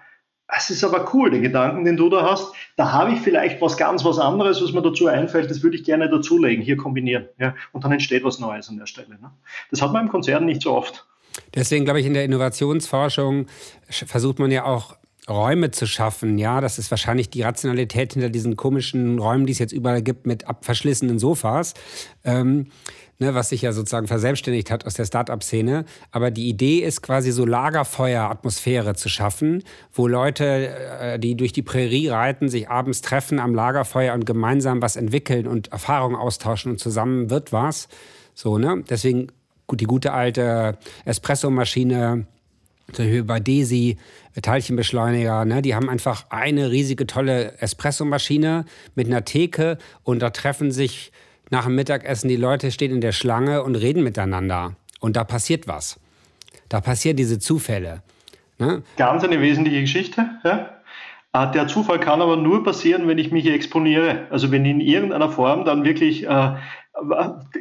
[0.51, 3.77] das ist aber cool, den Gedanken, den du da hast, da habe ich vielleicht was
[3.77, 7.27] ganz was anderes, was mir dazu einfällt, das würde ich gerne dazulegen, hier kombinieren.
[7.39, 9.09] Ja, und dann entsteht was Neues an der Stelle.
[9.09, 9.31] Ne.
[9.69, 11.05] Das hat man im Konzern nicht so oft.
[11.53, 13.45] Deswegen glaube ich, in der Innovationsforschung
[13.89, 14.97] versucht man ja auch
[15.29, 16.38] Räume zu schaffen.
[16.39, 20.25] Ja, das ist wahrscheinlich die Rationalität hinter diesen komischen Räumen, die es jetzt überall gibt
[20.25, 21.75] mit verschlissenen Sofas.
[22.23, 22.71] Ähm,
[23.19, 25.86] ne, was sich ja sozusagen verselbstständigt hat aus der Start-up-Szene.
[26.12, 31.62] Aber die Idee ist quasi so Lagerfeuer-Atmosphäre zu schaffen, wo Leute, äh, die durch die
[31.62, 36.79] Prärie reiten, sich abends treffen am Lagerfeuer und gemeinsam was entwickeln und Erfahrungen austauschen und
[36.79, 37.89] zusammen wird was.
[38.34, 38.84] So, ne?
[38.89, 39.27] Deswegen
[39.71, 42.25] die gute alte Espressomaschine,
[42.93, 43.97] zum Beispiel bei Desi,
[44.41, 50.71] Teilchenbeschleuniger, ne, die haben einfach eine riesige tolle Espressomaschine mit einer Theke und da treffen
[50.71, 51.12] sich
[51.49, 54.75] nach dem Mittagessen die Leute, stehen in der Schlange und reden miteinander.
[54.99, 55.99] Und da passiert was.
[56.67, 58.01] Da passieren diese Zufälle.
[58.59, 58.83] Ne?
[58.97, 60.29] Ganz eine wesentliche Geschichte.
[60.43, 60.69] Ja?
[61.31, 64.27] Ah, der Zufall kann aber nur passieren, wenn ich mich exponiere.
[64.29, 66.55] Also wenn ich in irgendeiner Form dann wirklich äh,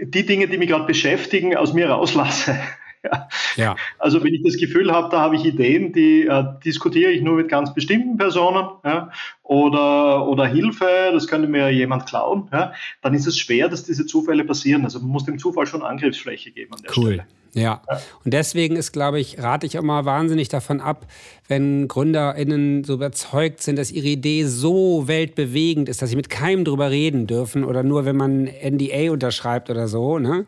[0.02, 2.58] die Dinge, die mich gerade beschäftigen, aus mir rauslasse.
[3.04, 3.28] Ja.
[3.56, 3.76] ja.
[3.98, 7.36] Also wenn ich das Gefühl habe, da habe ich Ideen, die äh, diskutiere ich nur
[7.36, 9.10] mit ganz bestimmten Personen ja,
[9.42, 14.06] oder, oder Hilfe, das könnte mir jemand klauen, ja, dann ist es schwer, dass diese
[14.06, 14.84] Zufälle passieren.
[14.84, 17.12] Also man muss dem Zufall schon Angriffsfläche geben an der cool.
[17.14, 17.26] Stelle.
[17.54, 17.80] Ja.
[18.24, 21.06] Und deswegen ist, glaube ich, rate ich immer wahnsinnig davon ab,
[21.48, 26.64] wenn GründerInnen so überzeugt sind, dass ihre Idee so weltbewegend ist, dass sie mit keinem
[26.64, 30.46] drüber reden dürfen oder nur, wenn man NDA unterschreibt oder so, ne?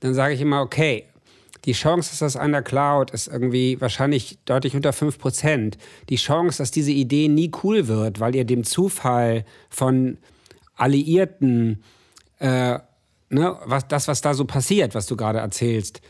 [0.00, 1.04] Dann sage ich immer, okay,
[1.64, 5.74] die Chance, dass das an der Cloud ist irgendwie wahrscheinlich deutlich unter 5%.
[6.08, 10.18] Die Chance, dass diese Idee nie cool wird, weil ihr dem Zufall von
[10.76, 11.82] Alliierten,
[12.40, 12.78] äh,
[13.30, 16.00] ne, was, das, was da so passiert, was du gerade erzählst,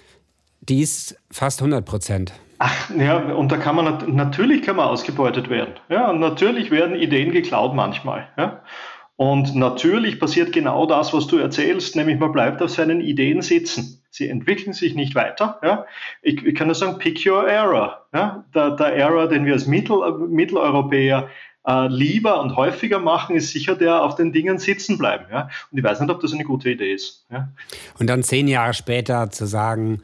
[0.61, 2.33] die ist fast 100 Prozent.
[2.59, 5.75] Ach, ja, und da kann man natürlich kann man ausgebeutet werden.
[5.89, 8.29] Ja, natürlich werden Ideen geklaut manchmal.
[8.39, 8.63] Ja.
[9.17, 14.03] Und natürlich passiert genau das, was du erzählst, nämlich man bleibt auf seinen Ideen sitzen.
[14.11, 15.59] Sie entwickeln sich nicht weiter.
[15.63, 15.87] Ja.
[16.23, 18.07] Ich, ich kann nur sagen, pick your error.
[18.13, 18.45] Ja.
[18.55, 21.29] Der, der Error, den wir als Mittel, Mitteleuropäer
[21.67, 25.27] äh, lieber und häufiger machen, ist sicher der auf den Dingen sitzen bleiben.
[25.31, 25.49] Ja.
[25.71, 27.25] Und ich weiß nicht, ob das eine gute Idee ist.
[27.31, 27.49] Ja.
[27.99, 30.03] Und dann zehn Jahre später zu sagen,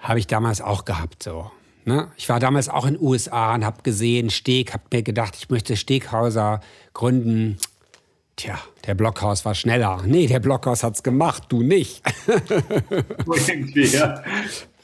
[0.00, 1.50] habe ich damals auch gehabt so.
[1.84, 2.08] Ne?
[2.16, 5.48] Ich war damals auch in den USA und habe gesehen, Steg, habe mir gedacht, ich
[5.48, 6.60] möchte Steghauser
[6.92, 7.56] gründen.
[8.38, 10.00] Tja, der Blockhaus war schneller.
[10.06, 12.02] Nee, der Blockhaus hat's gemacht, du nicht.
[13.48, 14.22] Irgendwie, ja.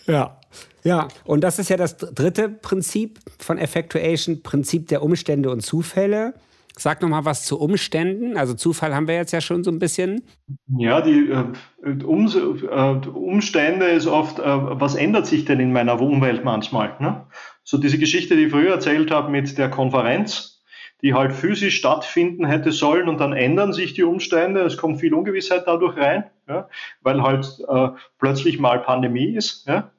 [0.07, 0.40] Ja.
[0.83, 6.35] Ja, und das ist ja das dritte Prinzip von Effectuation, Prinzip der Umstände und Zufälle.
[6.77, 8.37] Sag noch mal was zu Umständen.
[8.37, 10.23] Also Zufall haben wir jetzt ja schon so ein bisschen.
[10.77, 16.01] Ja, die äh, um, äh, Umstände ist oft, äh, was ändert sich denn in meiner
[16.01, 16.97] Umwelt manchmal?
[16.99, 17.25] Ne?
[17.62, 20.54] So diese Geschichte, die ich früher erzählt habe mit der Konferenz,
[21.05, 24.62] die halt physisch stattfinden hätte sollen und dann ändern sich die Umstände.
[24.62, 26.67] Es kommt viel Ungewissheit dadurch rein, ja?
[27.03, 27.88] weil halt äh,
[28.19, 29.69] plötzlich mal Pandemie ist.
[29.69, 29.90] Ja?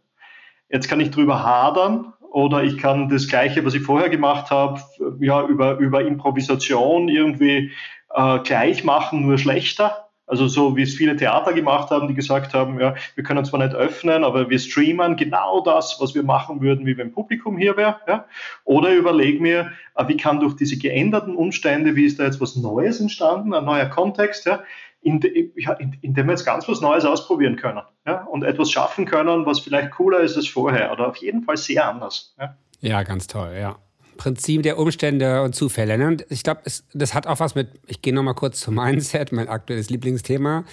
[0.68, 4.82] Jetzt kann ich drüber hadern, oder ich kann das Gleiche, was ich vorher gemacht habe,
[5.22, 7.72] ja, über, über Improvisation irgendwie
[8.14, 10.05] äh, gleich machen, nur schlechter.
[10.28, 13.60] Also so wie es viele Theater gemacht haben, die gesagt haben, ja, wir können zwar
[13.64, 17.78] nicht öffnen, aber wir streamen genau das, was wir machen würden, wie wenn Publikum hier
[17.78, 17.98] wäre.
[18.08, 18.26] Ja?
[18.64, 22.56] Oder überleg mir, äh, wie kann durch diese geänderten Umstände, wie ist da jetzt was
[22.56, 24.64] Neues entstanden, ein neuer Kontext, ja?
[25.02, 28.72] in, de, in, in, dem wir jetzt ganz was Neues ausprobieren können ja, und etwas
[28.72, 32.34] schaffen können, was vielleicht cooler ist als vorher oder auf jeden Fall sehr anders.
[32.40, 33.78] Ja, ja ganz toll, ja.
[34.18, 35.98] Prinzip der Umstände und Zufälle.
[35.98, 36.08] Ne?
[36.08, 36.62] Und ich glaube,
[36.94, 40.64] das hat auch was mit, ich gehe nochmal kurz zum Mindset, mein aktuelles Lieblingsthema.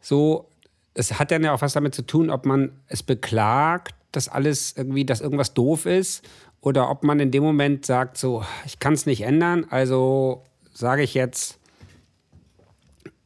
[0.00, 0.48] So,
[0.94, 4.74] es hat dann ja auch was damit zu tun, ob man es beklagt, dass alles
[4.76, 6.22] irgendwie, dass irgendwas doof ist,
[6.60, 11.02] oder ob man in dem Moment sagt, so, ich kann es nicht ändern, also sage
[11.02, 11.58] ich jetzt,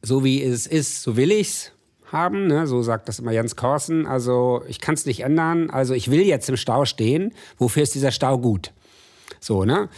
[0.01, 1.71] so wie es ist, so will ich's
[2.11, 2.47] haben.
[2.47, 2.67] Ne?
[2.67, 4.05] So sagt das immer Jens Korsen.
[4.05, 5.69] Also ich kann es nicht ändern.
[5.69, 7.33] Also ich will jetzt im Stau stehen.
[7.57, 8.71] Wofür ist dieser Stau gut?
[9.39, 9.89] So, ne?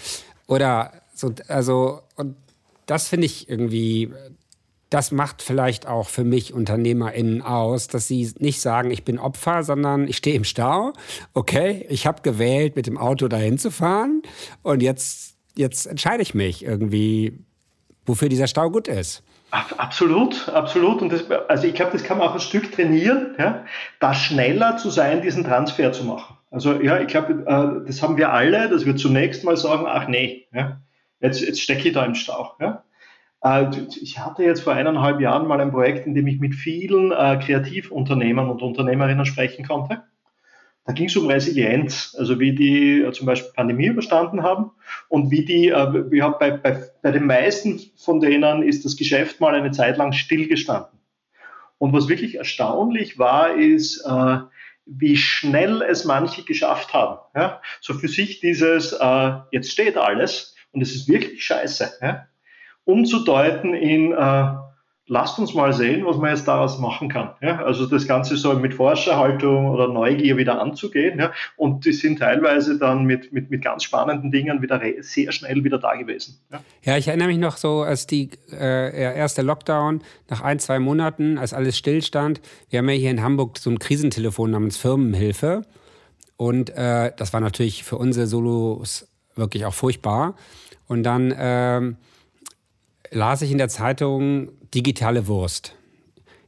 [0.47, 2.35] Oder so, also, und
[2.85, 4.11] das finde ich irgendwie,
[4.89, 9.63] das macht vielleicht auch für mich UnternehmerInnen aus, dass sie nicht sagen, ich bin Opfer,
[9.63, 10.93] sondern ich stehe im Stau.
[11.33, 14.23] Okay, ich habe gewählt, mit dem Auto dahin zu fahren.
[14.63, 17.45] Und jetzt, jetzt entscheide ich mich irgendwie,
[18.05, 19.21] wofür dieser Stau gut ist.
[19.51, 21.01] Absolut, absolut.
[21.01, 23.65] Und das, also ich glaube, das kann man auch ein Stück trainieren, ja,
[23.99, 26.38] da schneller zu sein, diesen Transfer zu machen.
[26.51, 30.07] Also ja, ich glaube, äh, das haben wir alle, dass wir zunächst mal sagen, ach
[30.07, 30.81] nee, ja,
[31.19, 32.53] jetzt, jetzt stecke ich da im Stau.
[32.59, 32.83] Ja.
[33.43, 33.67] Äh,
[34.01, 37.39] ich hatte jetzt vor eineinhalb Jahren mal ein Projekt, in dem ich mit vielen äh,
[37.43, 40.03] Kreativunternehmern und Unternehmerinnen sprechen konnte.
[40.85, 44.71] Da ging es um Resilienz, also wie die äh, zum Beispiel Pandemie überstanden haben
[45.07, 49.39] und wie die, äh, ja, bei, bei, bei den meisten von denen ist das Geschäft
[49.39, 50.97] mal eine Zeit lang stillgestanden.
[51.77, 54.39] Und was wirklich erstaunlich war, ist, äh,
[54.89, 57.19] wie schnell es manche geschafft haben.
[57.35, 57.61] Ja?
[57.81, 62.27] So für sich dieses, äh, jetzt steht alles und es ist wirklich scheiße, ja?
[62.85, 64.53] umzudeuten in, äh,
[65.09, 67.31] lasst uns mal sehen, was man jetzt daraus machen kann.
[67.41, 71.19] Ja, also das Ganze so mit Forscherhaltung oder Neugier wieder anzugehen.
[71.19, 75.63] Ja, und die sind teilweise dann mit, mit, mit ganz spannenden Dingen wieder sehr schnell
[75.63, 76.39] wieder da gewesen.
[76.51, 80.79] Ja, ja ich erinnere mich noch so, als die äh, erste Lockdown nach ein, zwei
[80.79, 82.39] Monaten, als alles stillstand.
[82.69, 85.63] Wir haben ja hier in Hamburg so ein Krisentelefon namens Firmenhilfe.
[86.37, 90.35] Und äh, das war natürlich für unsere Solos wirklich auch furchtbar.
[90.87, 91.81] Und dann äh,
[93.11, 95.75] las ich in der Zeitung, digitale Wurst.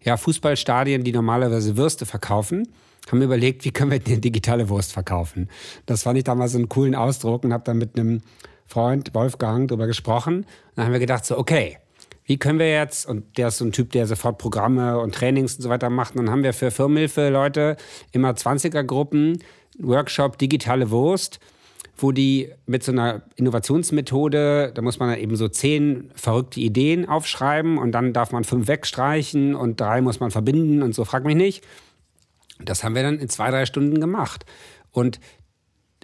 [0.04, 2.68] Ja, Fußballstadien, die normalerweise Würste verkaufen,
[3.10, 5.50] haben überlegt, wie können wir denn digitale Wurst verkaufen.
[5.86, 8.22] Das fand ich damals so einen coolen Ausdruck und habe dann mit einem
[8.68, 10.46] Freund, Wolfgang, darüber gesprochen.
[10.76, 11.78] Dann haben wir gedacht, so, okay,
[12.26, 15.56] wie können wir jetzt, und der ist so ein Typ, der sofort Programme und Trainings
[15.56, 17.76] und so weiter macht, und dann haben wir für Firmenhilfe Leute
[18.12, 19.44] immer 20er-Gruppen,
[19.80, 21.40] Workshop digitale Wurst
[21.98, 27.78] wo die mit so einer Innovationsmethode, da muss man eben so zehn verrückte Ideen aufschreiben
[27.78, 31.36] und dann darf man fünf wegstreichen und drei muss man verbinden und so, frag mich
[31.36, 31.64] nicht.
[32.64, 34.46] Das haben wir dann in zwei, drei Stunden gemacht.
[34.92, 35.20] Und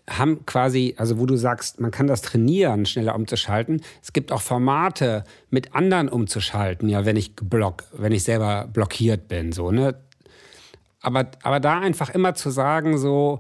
[0.10, 3.82] haben quasi, also wo du sagst, man kann das trainieren, schneller umzuschalten.
[4.02, 9.28] Es gibt auch Formate, mit anderen umzuschalten, ja, wenn ich block, wenn ich selber blockiert
[9.28, 9.96] bin, so, ne?
[11.02, 13.40] Aber, aber da einfach immer zu sagen, so,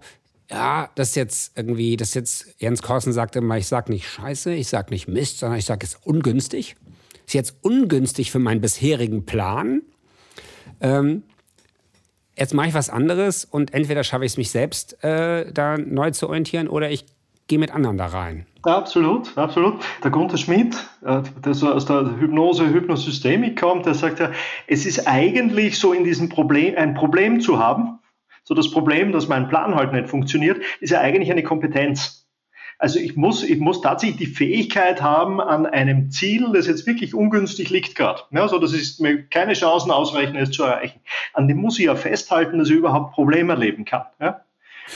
[0.49, 4.07] ja, das ist jetzt irgendwie, das ist jetzt, Jens Korsen sagte immer, ich sag nicht
[4.07, 6.75] Scheiße, ich sag nicht Mist, sondern ich sag es ungünstig.
[7.25, 9.81] Ist jetzt ungünstig für meinen bisherigen Plan.
[10.79, 11.23] Ähm,
[12.37, 16.11] jetzt mache ich was anderes und entweder schaffe ich es mich selbst äh, da neu
[16.11, 17.05] zu orientieren oder ich
[17.47, 18.45] gehe mit anderen da rein.
[18.63, 19.75] Absolut, absolut.
[20.03, 24.31] Der Gunther Schmidt, äh, der so aus der Hypnose, Hypnosystemik kommt, der sagt ja,
[24.67, 27.99] es ist eigentlich so in diesem Problem, ein Problem zu haben,
[28.47, 32.25] so das Problem, dass mein Plan halt nicht funktioniert, ist ja eigentlich eine Kompetenz.
[32.79, 37.13] Also ich muss, ich muss tatsächlich die Fähigkeit haben, an einem Ziel, das jetzt wirklich
[37.13, 41.01] ungünstig liegt gerade, ja, so dass ich mir keine Chancen ausrechne, es zu erreichen.
[41.33, 44.03] An dem muss ich ja festhalten, dass ich überhaupt Probleme erleben kann.
[44.21, 44.39] Ja.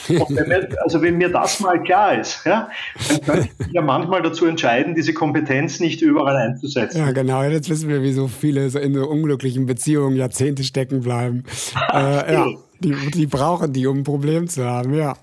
[0.08, 2.70] Wenn mir, also wenn mir das mal klar ist, ja,
[3.10, 7.00] dann könnte ich mich ja manchmal dazu entscheiden, diese Kompetenz nicht überall einzusetzen.
[7.00, 7.44] Ja, genau.
[7.44, 11.44] Jetzt wissen wir, wieso viele so in so unglücklichen Beziehungen Jahrzehnte stecken bleiben.
[11.94, 12.48] äh, ja,
[12.84, 14.94] die, die brauchen die, um ein Problem zu haben.
[14.94, 15.16] Ja.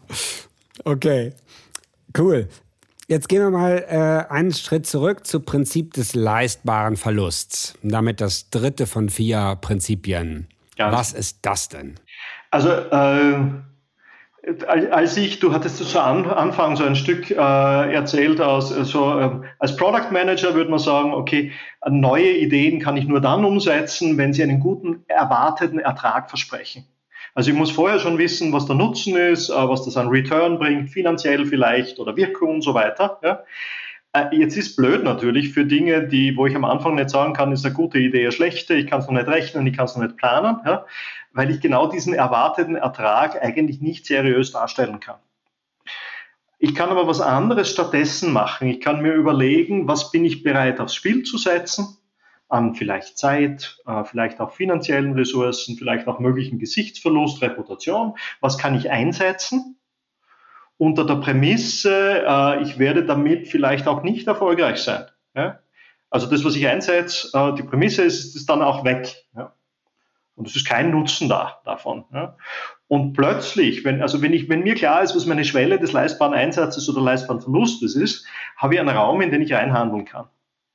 [0.85, 1.33] Okay.
[2.17, 2.49] Cool.
[3.09, 7.75] Jetzt gehen wir mal äh, einen Schritt zurück zum Prinzip des leistbaren Verlusts.
[7.83, 10.47] Damit das dritte von vier Prinzipien.
[10.77, 11.95] Ganz Was ist das denn?
[12.51, 13.39] Also äh,
[14.69, 19.77] als ich, du hattest zu Anfang so ein Stück äh, erzählt, aus, so, äh, als
[19.77, 21.53] Product Manager würde man sagen, okay,
[21.89, 26.85] neue Ideen kann ich nur dann umsetzen, wenn sie einen guten erwarteten Ertrag versprechen.
[27.39, 30.59] Also ich muss vorher schon wissen, was der Nutzen ist, äh, was das an Return
[30.59, 33.21] bringt, finanziell vielleicht oder Wirkung und so weiter.
[33.23, 33.45] Ja.
[34.13, 37.53] Äh, jetzt ist blöd natürlich für Dinge, die, wo ich am Anfang nicht sagen kann,
[37.53, 39.95] ist eine gute Idee, eine schlechte, ich kann es noch nicht rechnen, ich kann es
[39.95, 40.57] noch nicht planen.
[40.67, 40.85] Ja
[41.33, 45.19] weil ich genau diesen erwarteten Ertrag eigentlich nicht seriös darstellen kann.
[46.59, 48.69] Ich kann aber was anderes stattdessen machen.
[48.69, 51.97] Ich kann mir überlegen, was bin ich bereit aufs Spiel zu setzen,
[52.49, 58.17] an vielleicht Zeit, äh, vielleicht auch finanziellen Ressourcen, vielleicht auch möglichen Gesichtsverlust, Reputation.
[58.41, 59.79] Was kann ich einsetzen?
[60.79, 65.07] Unter der Prämisse, äh, ich werde damit vielleicht auch nicht erfolgreich sein.
[66.11, 69.15] Also das, was ich einsetze, äh, die Prämisse ist, ist dann auch weg.
[70.37, 72.05] Und es ist kein Nutzen da davon.
[72.87, 76.33] Und plötzlich, wenn, also wenn, ich, wenn mir klar ist, was meine Schwelle des leistbaren
[76.33, 78.25] Einsatzes oder leistbaren Verlustes ist,
[78.57, 80.29] habe ich einen Raum, in den ich reinhandeln kann.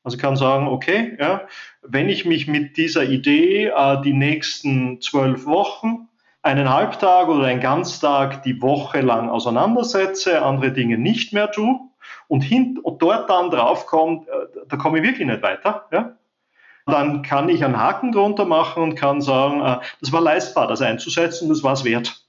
[0.04, 1.48] Also kann sagen, okay, ja,
[1.82, 6.10] wenn ich mich mit dieser Idee äh, die nächsten zwölf Wochen,
[6.42, 11.80] einen Halbtag oder einen Ganztag die Woche lang auseinandersetze, andere Dinge nicht mehr tue
[12.28, 14.32] und, hint, und dort dann draufkommt, äh,
[14.68, 16.18] da komme ich wirklich nicht weiter, ja,
[16.86, 20.82] dann kann ich einen Haken drunter machen und kann sagen, äh, das war leistbar, das
[20.82, 22.26] einzusetzen, das war es wert.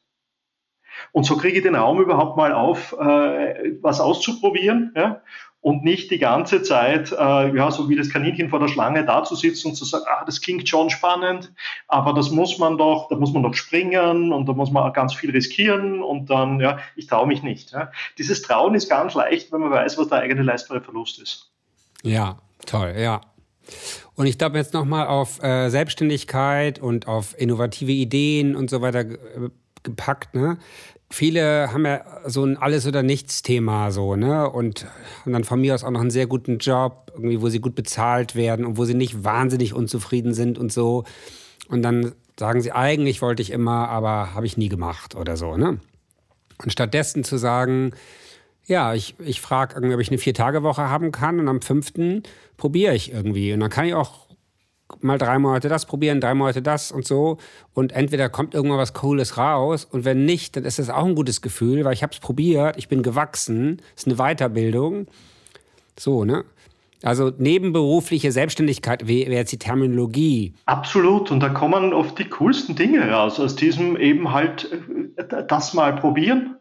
[1.11, 5.23] Und so kriege ich den Raum überhaupt mal auf, äh, was auszuprobieren ja?
[5.65, 9.25] Und nicht die ganze Zeit, äh, ja, so wie das Kaninchen vor der Schlange da
[9.25, 11.55] zu sitzen und zu sagen, ah, das klingt schon spannend,
[11.89, 15.15] aber das muss man doch, da muss man doch springen und da muss man ganz
[15.15, 17.73] viel riskieren und dann, ja, ich traue mich nicht.
[17.73, 17.91] Ja?
[18.19, 21.51] Dieses Trauen ist ganz leicht, wenn man weiß, was der eigene leistbare Verlust ist.
[22.03, 22.37] Ja,
[22.67, 23.23] toll, ja.
[24.17, 29.01] Und ich glaube jetzt nochmal auf äh, Selbstständigkeit und auf innovative Ideen und so weiter
[29.01, 29.49] äh,
[29.83, 30.35] gepackt.
[30.35, 30.59] Ne?
[31.15, 34.51] Viele haben ja so ein Alles- oder Nichts-Thema so, ne?
[34.51, 34.85] Und
[35.21, 37.77] haben dann von mir aus auch noch einen sehr guten Job, irgendwie, wo sie gut
[37.77, 41.05] bezahlt werden und wo sie nicht wahnsinnig unzufrieden sind und so.
[41.69, 45.57] Und dann sagen sie, eigentlich wollte ich immer, aber habe ich nie gemacht oder so,
[45.57, 45.79] ne?
[46.61, 47.93] Und stattdessen zu sagen,
[48.67, 52.25] ja, ich, ich frage irgendwie, ob ich eine Vier-Tage-Woche haben kann und am fünften
[52.57, 53.53] probiere ich irgendwie.
[53.53, 54.24] Und dann kann ich auch
[55.01, 57.39] mal drei Monate das probieren, drei Monate das und so.
[57.73, 61.15] Und entweder kommt irgendwann was Cooles raus und wenn nicht, dann ist das auch ein
[61.15, 65.07] gutes Gefühl, weil ich habe es probiert, ich bin gewachsen, ist eine Weiterbildung.
[65.99, 66.45] So, ne?
[67.03, 70.55] Also nebenberufliche Selbstständigkeit wäre jetzt die Terminologie.
[70.65, 71.31] Absolut.
[71.31, 73.39] Und da kommen oft die coolsten Dinge raus.
[73.39, 74.71] Aus diesem eben halt
[75.17, 76.57] äh, das mal probieren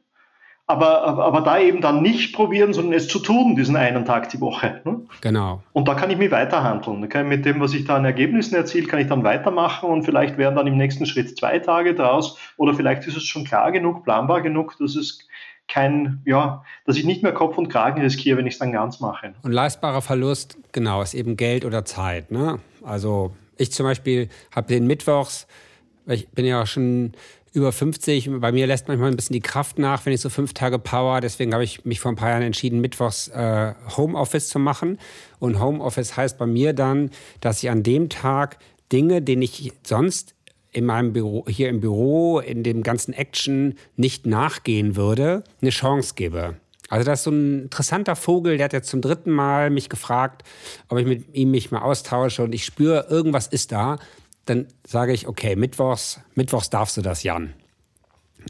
[0.65, 4.39] aber, aber, da eben dann nicht probieren, sondern es zu tun, diesen einen Tag die
[4.39, 4.81] Woche.
[4.85, 5.01] Ne?
[5.19, 5.61] Genau.
[5.73, 7.01] Und da kann ich mich weiterhandeln.
[7.01, 9.89] Da kann ich mit dem, was ich da an Ergebnissen erziele, kann ich dann weitermachen
[9.89, 13.43] und vielleicht werden dann im nächsten Schritt zwei Tage draus oder vielleicht ist es schon
[13.43, 15.27] klar genug, planbar genug, dass es
[15.67, 19.01] kein, ja, dass ich nicht mehr Kopf und Kragen riskiere, wenn ich es dann ganz
[19.01, 19.33] mache.
[19.43, 22.31] Und leistbarer Verlust, genau, ist eben Geld oder Zeit.
[22.31, 22.59] Ne?
[22.83, 25.47] Also ich zum Beispiel habe den Mittwochs,
[26.05, 27.13] ich bin ja schon
[27.53, 28.29] über 50.
[28.39, 31.21] Bei mir lässt manchmal ein bisschen die Kraft nach, wenn ich so fünf Tage Power.
[31.21, 34.97] Deswegen habe ich mich vor ein paar Jahren entschieden, mittwochs äh, Homeoffice zu machen.
[35.39, 38.57] Und Homeoffice heißt bei mir dann, dass ich an dem Tag
[38.91, 40.35] Dinge, denen ich sonst
[40.71, 46.13] in meinem Büro, hier im Büro, in dem ganzen Action nicht nachgehen würde, eine Chance
[46.15, 46.55] gebe.
[46.89, 50.43] Also das ist so ein interessanter Vogel, der hat jetzt zum dritten Mal mich gefragt,
[50.89, 53.97] ob ich mit ihm mich mal austausche und ich spüre, irgendwas ist da
[54.45, 57.53] dann sage ich, okay, Mittwochs, Mittwochs darfst du das, Jan.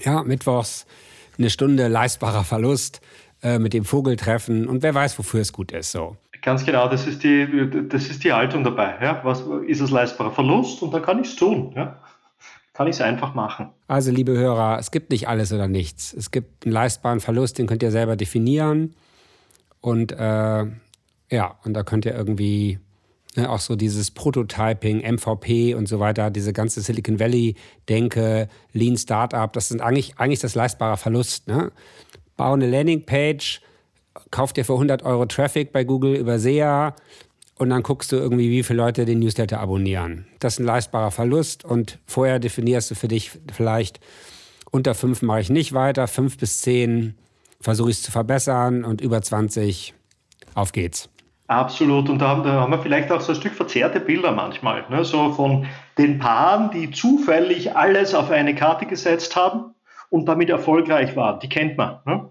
[0.04, 0.86] Ja, Mittwochs
[1.38, 3.02] eine Stunde leistbarer Verlust
[3.42, 5.92] äh, mit dem Vogel treffen und wer weiß, wofür es gut ist.
[5.92, 6.18] So.
[6.42, 8.96] Ganz genau, das ist die, das ist die Haltung dabei.
[9.02, 9.22] Ja?
[9.24, 11.74] Was ist es leistbarer Verlust und dann kann ich es tun.
[11.76, 12.00] Ja?
[12.74, 13.70] Kann ich es einfach machen.
[13.88, 16.12] Also, liebe Hörer, es gibt nicht alles oder nichts.
[16.14, 18.96] Es gibt einen leistbaren Verlust, den könnt ihr selber definieren.
[19.80, 20.66] Und äh,
[21.30, 22.80] ja, und da könnt ihr irgendwie
[23.36, 29.52] Ne, auch so dieses Prototyping, MVP und so weiter, diese ganze Silicon Valley-Denke, Lean Startup,
[29.52, 31.48] das sind eigentlich, eigentlich das leistbare Verlust.
[31.48, 31.72] Ne?
[32.38, 33.62] Bau eine Landingpage,
[34.30, 36.96] kauf dir für 100 Euro Traffic bei Google über SEA
[37.58, 40.28] und dann guckst du irgendwie, wie viele Leute den Newsletter abonnieren.
[40.40, 44.00] Das ist ein leistbarer Verlust und vorher definierst du für dich vielleicht,
[44.70, 47.16] unter fünf mache ich nicht weiter, fünf bis zehn
[47.62, 49.94] versuche ich es zu verbessern und über 20,
[50.54, 51.10] auf geht's.
[51.54, 52.10] Absolut.
[52.10, 54.86] Und da haben, da haben, wir vielleicht auch so ein Stück verzerrte Bilder manchmal.
[54.90, 55.06] Ne?
[55.06, 59.76] So von den Paaren, die zufällig alles auf eine Karte gesetzt haben
[60.10, 61.40] und damit erfolgreich waren.
[61.40, 62.00] Die kennt man.
[62.06, 62.30] Ne?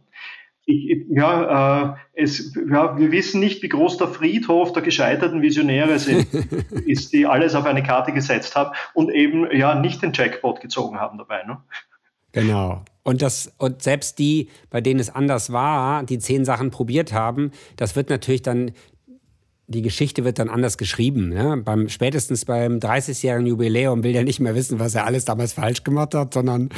[0.65, 5.99] Ich, ja, äh, es, ja, wir wissen nicht, wie groß der Friedhof der gescheiterten Visionäre
[5.99, 6.27] sind,
[6.87, 10.99] ist, die alles auf eine Karte gesetzt haben und eben ja nicht den Jackpot gezogen
[10.99, 11.45] haben dabei.
[11.45, 11.59] Ne?
[12.33, 12.83] Genau.
[13.05, 17.51] Und, das, und selbst die, bei denen es anders war, die zehn Sachen probiert haben,
[17.77, 18.73] das wird natürlich dann,
[19.73, 21.31] die Geschichte wird dann anders geschrieben.
[21.31, 21.61] Ne?
[21.65, 25.83] Beim, spätestens beim 30-jährigen Jubiläum will der nicht mehr wissen, was er alles damals falsch
[25.83, 26.69] gemacht hat, sondern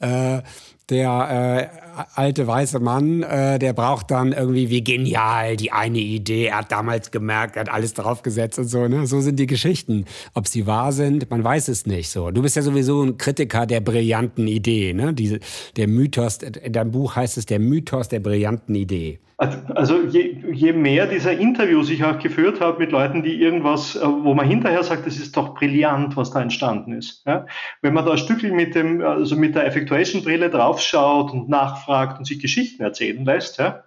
[0.00, 0.42] äh,
[0.90, 6.46] der äh, alte weiße Mann, äh, der braucht dann irgendwie wie genial die eine Idee.
[6.46, 8.88] Er hat damals gemerkt, er hat alles draufgesetzt und so.
[8.88, 9.06] Ne?
[9.06, 10.04] So sind die Geschichten.
[10.34, 12.08] Ob sie wahr sind, man weiß es nicht.
[12.10, 14.94] So, du bist ja sowieso ein Kritiker der brillanten Idee.
[14.94, 15.12] Ne?
[15.12, 15.40] Diese,
[15.76, 16.38] der Mythos.
[16.38, 19.20] In deinem Buch heißt es der Mythos der brillanten Idee.
[19.38, 24.00] Also je, je, mehr dieser Interviews ich auch geführt habe mit Leuten, die irgendwas, äh,
[24.04, 27.24] wo man hinterher sagt, das ist doch brillant, was da entstanden ist.
[27.24, 27.46] Ja?
[27.80, 32.24] Wenn man da ein Stückchen mit dem, also mit der Effectuation-Brille draufschaut und nachfragt und
[32.24, 33.84] sich Geschichten erzählen lässt, ja,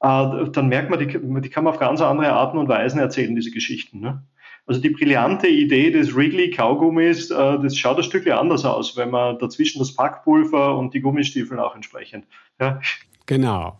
[0.00, 3.34] äh, dann merkt man, die, die kann man auf ganz andere Arten und Weisen erzählen,
[3.34, 4.00] diese Geschichten.
[4.00, 4.22] Ne?
[4.66, 9.10] Also die brillante Idee des Wrigley Kaugummis, äh, das schaut ein Stückchen anders aus, wenn
[9.10, 12.26] man dazwischen das Packpulver und die Gummistiefel auch entsprechend.
[12.60, 12.80] Ja?
[13.26, 13.78] Genau.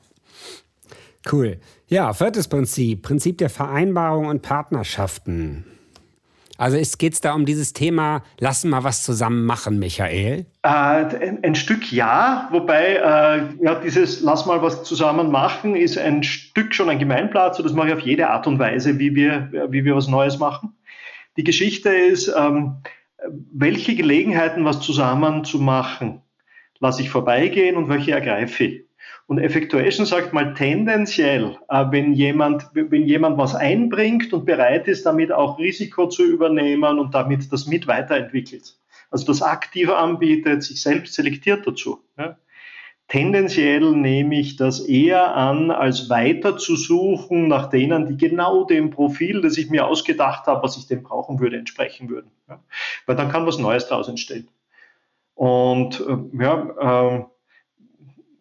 [1.30, 1.60] Cool.
[1.88, 5.64] Ja, viertes Prinzip, Prinzip der Vereinbarung und Partnerschaften.
[6.59, 10.44] Also geht es da um dieses Thema, lassen mal was zusammen machen, Michael?
[10.62, 15.96] Äh, ein, ein, Stück ja, wobei äh, ja, dieses Lass mal was zusammen machen ist
[15.96, 19.50] ein Stück schon ein Gemeinplatz, das mache ich auf jede Art und Weise, wie wir,
[19.70, 20.76] wie wir was Neues machen.
[21.36, 22.82] Die Geschichte ist, ähm,
[23.52, 26.22] welche Gelegenheiten, was zusammen zu machen,
[26.80, 28.88] lasse ich vorbeigehen und welche ergreife ich.
[29.28, 35.04] Und Effectuation sagt mal tendenziell, äh, wenn jemand, wenn jemand was einbringt und bereit ist,
[35.04, 38.78] damit auch Risiko zu übernehmen und damit das mit weiterentwickelt.
[39.10, 42.02] Also das aktiv anbietet, sich selbst selektiert dazu.
[43.08, 48.90] Tendenziell nehme ich das eher an, als weiter zu suchen nach denen, die genau dem
[48.90, 52.30] Profil, das ich mir ausgedacht habe, was ich denn brauchen würde, entsprechen würden.
[53.06, 54.48] Weil dann kann was Neues daraus entstehen.
[55.34, 57.24] Und äh, ja, äh,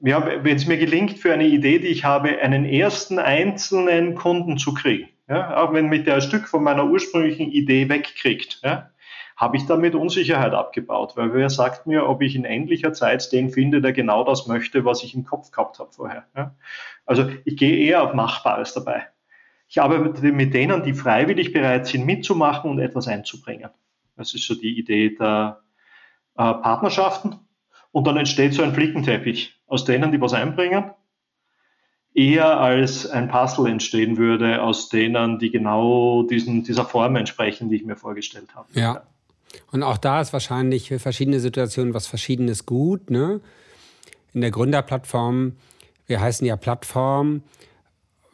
[0.02, 4.58] ja, wenn es mir gelingt, für eine Idee, die ich habe, einen ersten einzelnen Kunden
[4.58, 8.92] zu kriegen, ja, auch wenn mich der ein Stück von meiner ursprünglichen Idee wegkriegt, ja,
[9.36, 13.50] habe ich damit Unsicherheit abgebaut, weil wer sagt mir, ob ich in endlicher Zeit den
[13.50, 16.26] finde, der genau das möchte, was ich im Kopf gehabt habe vorher.
[16.36, 16.56] Ja.
[17.06, 19.06] Also ich gehe eher auf Machbares dabei.
[19.68, 23.70] Ich arbeite mit denen, die freiwillig bereit sind, mitzumachen und etwas einzubringen.
[24.16, 25.62] Das ist so die Idee der
[26.36, 27.36] äh, Partnerschaften.
[27.92, 30.92] Und dann entsteht so ein Flickenteppich aus denen, die was einbringen,
[32.14, 37.76] eher als ein Puzzle entstehen würde aus denen, die genau diesen, dieser Form entsprechen, die
[37.76, 38.68] ich mir vorgestellt habe.
[38.74, 39.04] Ja.
[39.72, 43.10] Und auch da ist wahrscheinlich für verschiedene Situationen was Verschiedenes gut.
[43.12, 43.40] Ne?
[44.34, 45.54] In der Gründerplattform,
[46.08, 47.44] wir heißen ja Plattform,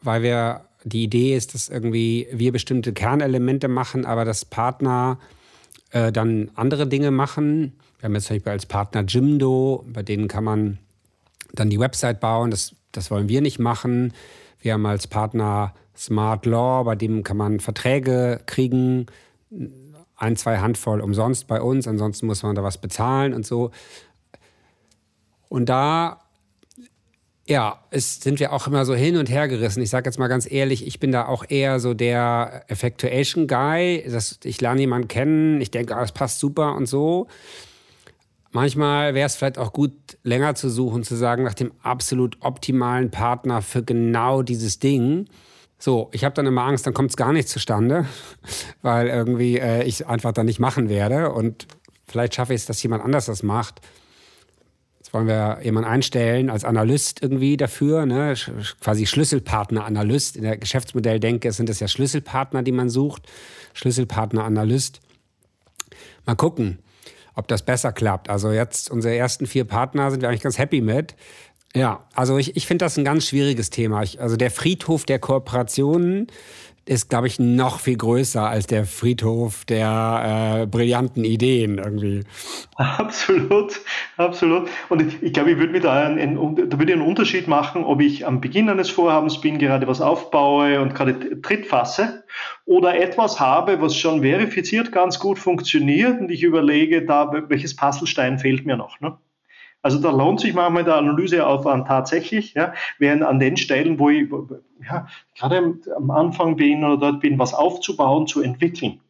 [0.02, 5.20] weil wir die Idee ist, dass irgendwie wir bestimmte Kernelemente machen, aber dass Partner
[5.92, 7.74] äh, dann andere Dinge machen.
[8.00, 10.80] Wir haben jetzt zum Beispiel als Partner Jimdo, bei denen kann man
[11.54, 12.52] dann die Website bauen.
[12.52, 14.14] Das, das wollen wir nicht machen.
[14.60, 19.06] Wir haben als Partner Smart Law, bei dem kann man Verträge kriegen,
[20.16, 23.72] ein, zwei Handvoll umsonst bei uns, ansonsten muss man da was bezahlen und so.
[25.50, 26.24] Und da
[27.46, 29.84] ja, es sind wir auch immer so hin und her gerissen.
[29.84, 34.06] Ich sage jetzt mal ganz ehrlich, ich bin da auch eher so der Effectuation Guy.
[34.10, 37.28] Das, ich lerne jemanden kennen, ich denke, ah, das passt super und so.
[38.54, 43.10] Manchmal wäre es vielleicht auch gut, länger zu suchen, zu sagen, nach dem absolut optimalen
[43.10, 45.26] Partner für genau dieses Ding.
[45.80, 48.06] So, ich habe dann immer Angst, dann kommt es gar nicht zustande,
[48.84, 51.32] weil irgendwie äh, ich einfach dann nicht machen werde.
[51.32, 51.66] Und
[52.06, 53.82] vielleicht schaffe ich es, dass jemand anders das macht.
[55.00, 58.36] Jetzt wollen wir jemanden einstellen als Analyst irgendwie dafür, ne?
[58.82, 60.38] quasi Schlüsselpartner-Analyst.
[60.38, 63.24] In der Geschäftsmodelldenke sind es ja Schlüsselpartner, die man sucht.
[63.74, 65.00] Schlüsselpartner-Analyst.
[66.28, 66.78] Mal gucken
[67.36, 68.30] ob das besser klappt.
[68.30, 71.16] Also jetzt unsere ersten vier Partner sind wir eigentlich ganz happy mit.
[71.76, 74.04] Ja, also ich, ich finde das ein ganz schwieriges Thema.
[74.04, 76.28] Ich, also der Friedhof der Kooperationen
[76.86, 82.24] ist, glaube ich, noch viel größer als der Friedhof der äh, brillanten Ideen irgendwie.
[82.76, 83.80] Absolut,
[84.18, 84.68] absolut.
[84.90, 88.02] Und ich, ich glaube, ich würde mir da einen, da würde einen Unterschied machen, ob
[88.02, 92.24] ich am Beginn eines Vorhabens bin, gerade was aufbaue und gerade Tritt fasse
[92.66, 98.40] oder etwas habe, was schon verifiziert ganz gut funktioniert und ich überlege, da welches Puzzlestein
[98.40, 99.00] fehlt mir noch.
[99.00, 99.18] Ne?
[99.84, 104.30] Also da lohnt sich manchmal der Analyseaufwand tatsächlich, ja, während an den Stellen, wo ich
[104.82, 109.02] ja, gerade am Anfang bin oder dort bin, was aufzubauen, zu entwickeln,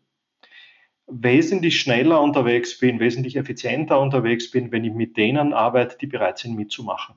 [1.06, 6.40] wesentlich schneller unterwegs bin, wesentlich effizienter unterwegs bin, wenn ich mit denen arbeite, die bereit
[6.40, 7.16] sind mitzumachen.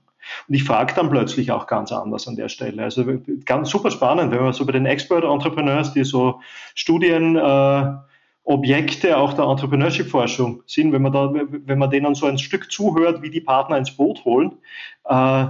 [0.48, 2.82] Und ich frage dann plötzlich auch ganz anders an der Stelle.
[2.82, 3.04] Also
[3.46, 6.40] ganz super spannend, wenn man so bei den Expert Entrepreneurs, die so
[6.74, 7.94] Studien äh,
[8.47, 13.20] Objekte auch der Entrepreneurship-Forschung sind, wenn man da, wenn man denen so ein Stück zuhört,
[13.20, 14.53] wie die Partner ins Boot holen,
[15.05, 15.47] äh,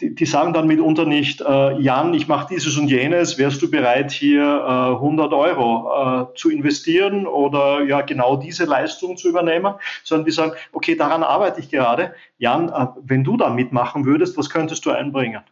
[0.00, 4.10] die, sagen dann mitunter nicht, äh, Jan, ich mache dieses und jenes, wärst du bereit,
[4.10, 10.24] hier äh, 100 Euro äh, zu investieren oder ja genau diese Leistung zu übernehmen, sondern
[10.24, 12.14] die sagen, okay, daran arbeite ich gerade.
[12.38, 15.42] Jan, wenn du da mitmachen würdest, was könntest du einbringen?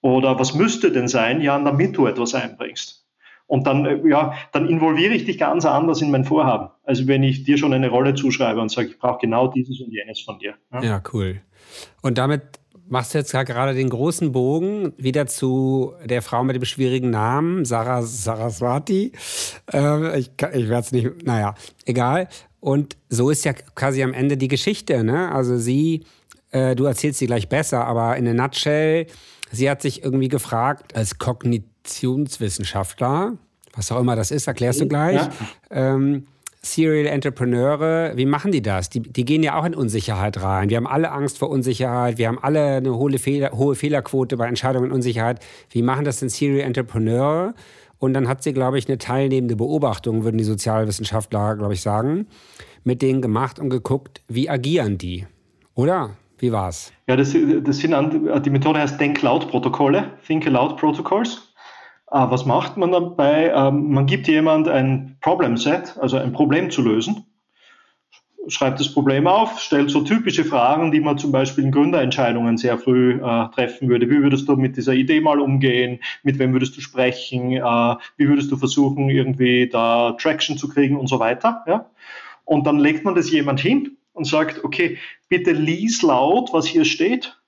[0.00, 3.01] Oder was müsste denn sein, Jan, damit du etwas einbringst?
[3.52, 6.70] Und dann, äh, ja, dann involviere ich dich ganz anders in mein Vorhaben.
[6.84, 9.92] Also wenn ich dir schon eine Rolle zuschreibe und sage, ich brauche genau dieses und
[9.92, 10.54] jenes von dir.
[10.72, 11.42] Ja, ja cool.
[12.00, 12.40] Und damit
[12.88, 17.66] machst du jetzt gerade den großen Bogen wieder zu der Frau mit dem schwierigen Namen,
[17.66, 19.12] Sarah Saraswati.
[19.70, 22.28] Äh, ich ich werde es nicht, naja, egal.
[22.58, 25.04] Und so ist ja quasi am Ende die Geschichte.
[25.04, 25.30] Ne?
[25.30, 26.04] Also sie,
[26.52, 29.08] äh, du erzählst sie gleich besser, aber in a nutshell,
[29.50, 31.18] sie hat sich irgendwie gefragt, als
[31.82, 33.36] Kognitionswissenschaftler,
[33.74, 35.30] was auch immer das ist, erklärst du gleich, ja.
[35.70, 36.26] ähm,
[36.64, 38.88] Serial Entrepreneure, wie machen die das?
[38.88, 40.70] Die, die gehen ja auch in Unsicherheit rein.
[40.70, 42.18] Wir haben alle Angst vor Unsicherheit.
[42.18, 45.44] Wir haben alle eine hohe, Fehler, hohe Fehlerquote bei Entscheidungen in Unsicherheit.
[45.70, 47.54] Wie machen das denn Serial Entrepreneure?
[47.98, 52.28] Und dann hat sie, glaube ich, eine teilnehmende Beobachtung, würden die Sozialwissenschaftler, glaube ich, sagen,
[52.84, 55.26] mit denen gemacht und geguckt, wie agieren die?
[55.74, 56.10] Oder?
[56.38, 56.92] Wie war's?
[57.08, 61.51] Ja, das, das sind, die Methode heißt Denk-Laut-Protokolle, Think-Aloud-Protocols.
[62.14, 63.50] Ah, was macht man dabei?
[63.56, 67.24] Ähm, man gibt jemand ein Problem Set, also ein Problem zu lösen,
[68.48, 72.76] schreibt das Problem auf, stellt so typische Fragen, die man zum Beispiel in Gründerentscheidungen sehr
[72.76, 74.10] früh äh, treffen würde.
[74.10, 76.00] Wie würdest du mit dieser Idee mal umgehen?
[76.22, 77.52] Mit wem würdest du sprechen?
[77.52, 81.64] Äh, wie würdest du versuchen, irgendwie da Traction zu kriegen und so weiter?
[81.66, 81.86] Ja?
[82.44, 84.98] Und dann legt man das jemand hin und sagt, okay,
[85.30, 87.38] bitte lies laut, was hier steht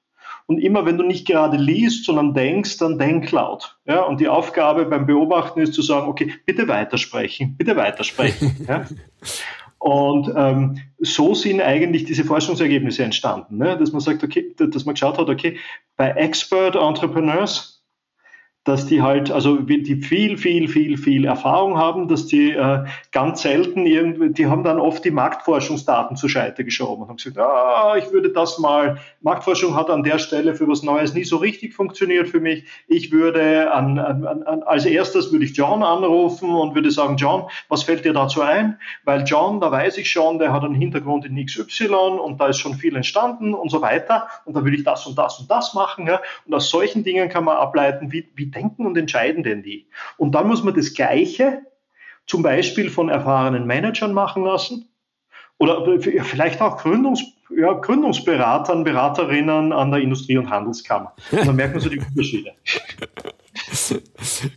[0.47, 3.79] und immer wenn du nicht gerade liest, sondern denkst, dann denk laut.
[3.87, 4.03] Ja?
[4.03, 8.65] Und die Aufgabe beim Beobachten ist zu sagen, okay, bitte weitersprechen, bitte weitersprechen.
[8.69, 8.85] ja?
[9.79, 13.77] Und ähm, so sind eigentlich diese Forschungsergebnisse entstanden, ne?
[13.77, 15.59] dass man sagt, okay, dass man geschaut hat, okay,
[15.97, 17.74] bei Expert Entrepreneurs
[18.65, 23.43] dass die halt, also die viel, viel, viel, viel Erfahrung haben, dass die äh, ganz
[23.43, 27.95] selten irgendwie, die haben dann oft die Marktforschungsdaten zur Seite geschoben und haben gesagt, ah,
[27.99, 31.75] ich würde das mal, Marktforschung hat an der Stelle für was Neues nie so richtig
[31.75, 32.65] funktioniert für mich.
[32.89, 37.45] Ich würde an, an, an als erstes würde ich John anrufen und würde sagen, John,
[37.69, 38.79] was fällt dir dazu ein?
[39.05, 41.89] Weil John, da weiß ich schon, der hat einen Hintergrund in XY
[42.23, 45.19] und da ist schon viel entstanden und so weiter und da würde ich das und
[45.19, 46.07] das und das machen.
[46.07, 46.23] Ja?
[46.47, 49.89] Und aus solchen Dingen kann man ableiten, wie, wie denken und entscheiden denn die?
[50.17, 51.63] Und dann muss man das Gleiche
[52.27, 54.89] zum Beispiel von erfahrenen Managern machen lassen
[55.59, 57.23] oder vielleicht auch Gründungs,
[57.57, 61.15] ja, Gründungsberatern, Beraterinnen an der Industrie- und Handelskammer.
[61.31, 62.53] Und dann merkt man so die Unterschiede.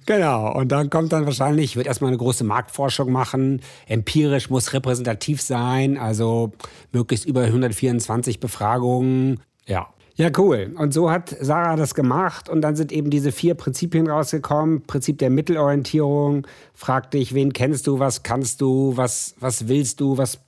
[0.05, 3.61] Genau, und dann kommt dann wahrscheinlich, ich würde erstmal eine große Marktforschung machen.
[3.85, 6.53] Empirisch muss repräsentativ sein, also
[6.91, 9.39] möglichst über 124 Befragungen.
[9.65, 9.87] Ja,
[10.17, 10.73] ja, cool.
[10.75, 14.81] Und so hat Sarah das gemacht und dann sind eben diese vier Prinzipien rausgekommen.
[14.81, 20.17] Prinzip der Mittelorientierung, frag dich, wen kennst du, was kannst du, was, was willst du,
[20.17, 20.39] was,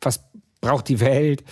[0.00, 0.24] was
[0.62, 1.44] braucht die Welt.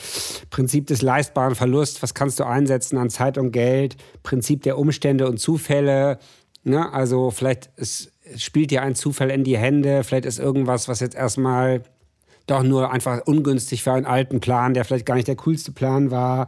[0.48, 3.96] Prinzip des leistbaren Verlusts, was kannst du einsetzen an Zeit und Geld.
[4.22, 6.18] Prinzip der Umstände und Zufälle.
[6.64, 6.90] Ne?
[6.90, 11.16] Also vielleicht es spielt dir ein Zufall in die Hände, vielleicht ist irgendwas, was jetzt
[11.16, 11.82] erstmal
[12.46, 16.10] doch nur einfach ungünstig für einen alten Plan, der vielleicht gar nicht der coolste Plan
[16.10, 16.46] war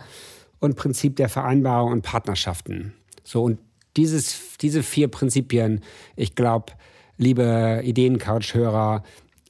[0.63, 2.95] und Prinzip der Vereinbarung und Partnerschaften.
[3.25, 3.59] So, und
[3.97, 5.81] dieses, diese vier Prinzipien,
[6.17, 6.73] ich glaube,
[7.19, 9.03] liebe Ideencouch-Hörer,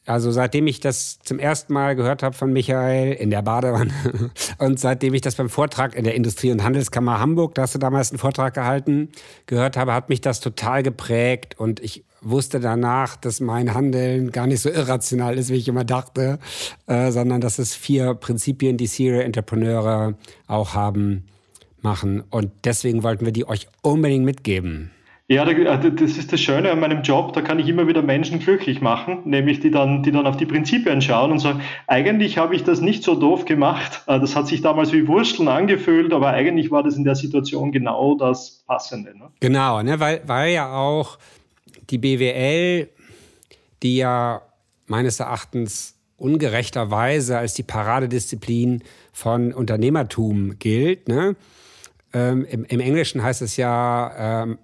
[0.04, 3.92] also seitdem ich das zum ersten Mal gehört habe von Michael in der Badewanne
[4.58, 7.78] und seitdem ich das beim Vortrag in der Industrie- und Handelskammer Hamburg, da hast du
[7.78, 9.10] damals einen Vortrag gehalten,
[9.46, 14.47] gehört habe, hat mich das total geprägt und ich wusste danach, dass mein Handeln gar
[14.47, 16.39] nicht so irrational ist, wie ich immer dachte,
[16.87, 20.14] äh, sondern dass es vier Prinzipien, die Serial Entrepreneure
[20.47, 21.25] auch haben,
[21.83, 24.93] machen und deswegen wollten wir die euch unbedingt mitgeben.
[25.29, 28.39] Ja, äh, das ist das Schöne an meinem Job, da kann ich immer wieder Menschen
[28.39, 32.55] glücklich machen, nämlich die dann, die dann auf die Prinzipien schauen und sagen, eigentlich habe
[32.55, 36.29] ich das nicht so doof gemacht, äh, das hat sich damals wie Wursteln angefühlt, aber
[36.29, 39.16] eigentlich war das in der Situation genau das Passende.
[39.16, 39.29] Ne?
[39.41, 39.99] Genau, ne?
[40.01, 41.18] weil, weil ja auch
[41.91, 42.89] die BWL,
[43.83, 44.43] die ja
[44.87, 51.09] meines Erachtens ungerechterweise als die Paradedisziplin von Unternehmertum gilt.
[51.09, 51.35] Ne?
[52.12, 54.59] Ähm, im, im, Englischen heißt es ja ähm,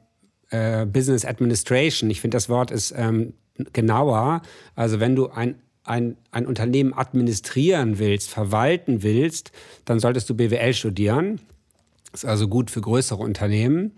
[0.51, 2.11] äh, Business Administration.
[2.11, 3.35] Ich finde, das Wort ist ähm,
[3.73, 4.43] genauer.
[4.77, 9.51] Also wenn du ein, ein, ein Unternehmen administrieren willst, verwalten willst,
[9.85, 11.41] dann solltest du BWL studieren.
[12.13, 13.93] Ist also gut für größere Unternehmen.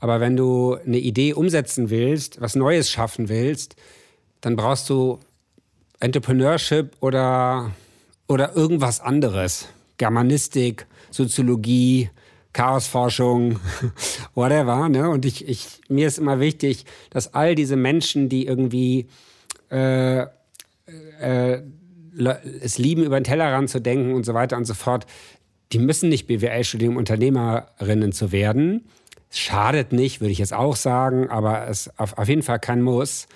[0.00, 3.76] Aber wenn du eine Idee umsetzen willst, was Neues schaffen willst,
[4.40, 5.18] dann brauchst du
[6.00, 7.72] Entrepreneurship oder,
[8.28, 9.68] oder irgendwas anderes.
[9.96, 12.10] Germanistik, Soziologie,
[12.52, 13.58] Chaosforschung,
[14.34, 14.88] whatever.
[14.88, 15.08] Ne?
[15.08, 19.08] Und ich, ich, mir ist immer wichtig, dass all diese Menschen, die irgendwie
[19.70, 20.26] äh,
[21.20, 21.62] äh,
[22.62, 25.06] es lieben, über den Tellerrand zu denken und so weiter und so fort,
[25.72, 28.86] die müssen nicht BWL studieren, um Unternehmerinnen zu werden.
[29.30, 33.26] Schadet nicht, würde ich jetzt auch sagen, aber es auf, auf jeden Fall kein Muss.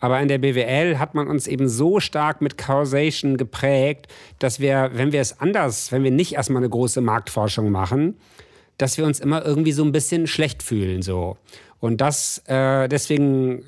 [0.00, 4.08] Aber in der BWL hat man uns eben so stark mit Causation geprägt,
[4.40, 8.16] dass wir, wenn wir es anders, wenn wir nicht erstmal eine große Marktforschung machen,
[8.78, 11.36] dass wir uns immer irgendwie so ein bisschen schlecht fühlen so.
[11.78, 13.64] Und das, äh, deswegen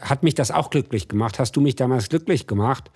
[0.00, 1.38] hat mich das auch glücklich gemacht.
[1.38, 2.90] Hast du mich damals glücklich gemacht?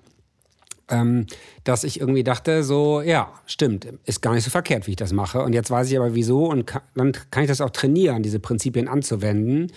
[0.91, 1.26] Ähm,
[1.64, 5.12] dass ich irgendwie dachte, so, ja, stimmt, ist gar nicht so verkehrt, wie ich das
[5.12, 5.43] mache.
[5.43, 8.41] Und jetzt weiß ich aber wieso und kann, dann kann ich das auch trainieren, diese
[8.41, 9.70] Prinzipien anzuwenden.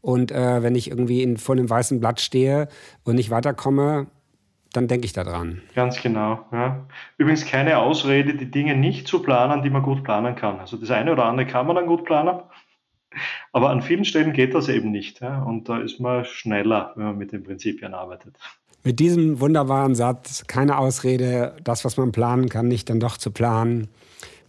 [0.00, 2.68] Und äh, wenn ich irgendwie in, vor einem weißen Blatt stehe
[3.04, 4.08] und nicht weiterkomme,
[4.72, 5.62] dann denke ich daran.
[5.74, 6.44] Ganz genau.
[6.52, 6.86] Ja.
[7.16, 10.60] Übrigens keine Ausrede, die Dinge nicht zu planen, die man gut planen kann.
[10.60, 12.40] Also das eine oder andere kann man dann gut planen,
[13.52, 15.20] aber an vielen Stellen geht das eben nicht.
[15.20, 15.42] Ja.
[15.42, 18.36] Und da ist man schneller, wenn man mit den Prinzipien arbeitet.
[18.86, 23.32] Mit diesem wunderbaren Satz, keine Ausrede, das, was man planen kann, nicht dann doch zu
[23.32, 23.88] planen.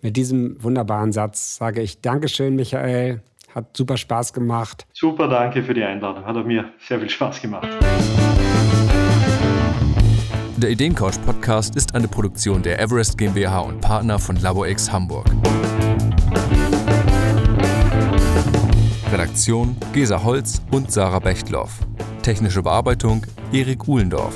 [0.04, 3.24] Mit diesem wunderbaren Satz sage ich Dankeschön, Michael.
[3.56, 4.86] Hat super Spaß gemacht.
[4.94, 6.24] Super, danke für die Einladung.
[6.24, 7.68] Hat auch mir sehr viel Spaß gemacht.
[10.58, 15.26] Der Ideencouch Podcast ist eine Produktion der Everest GmbH und Partner von LaboX Hamburg.
[19.12, 21.80] Redaktion Gesa Holz und Sarah Bechtloff.
[22.24, 24.34] Technische Bearbeitung Erik Uhlendorf.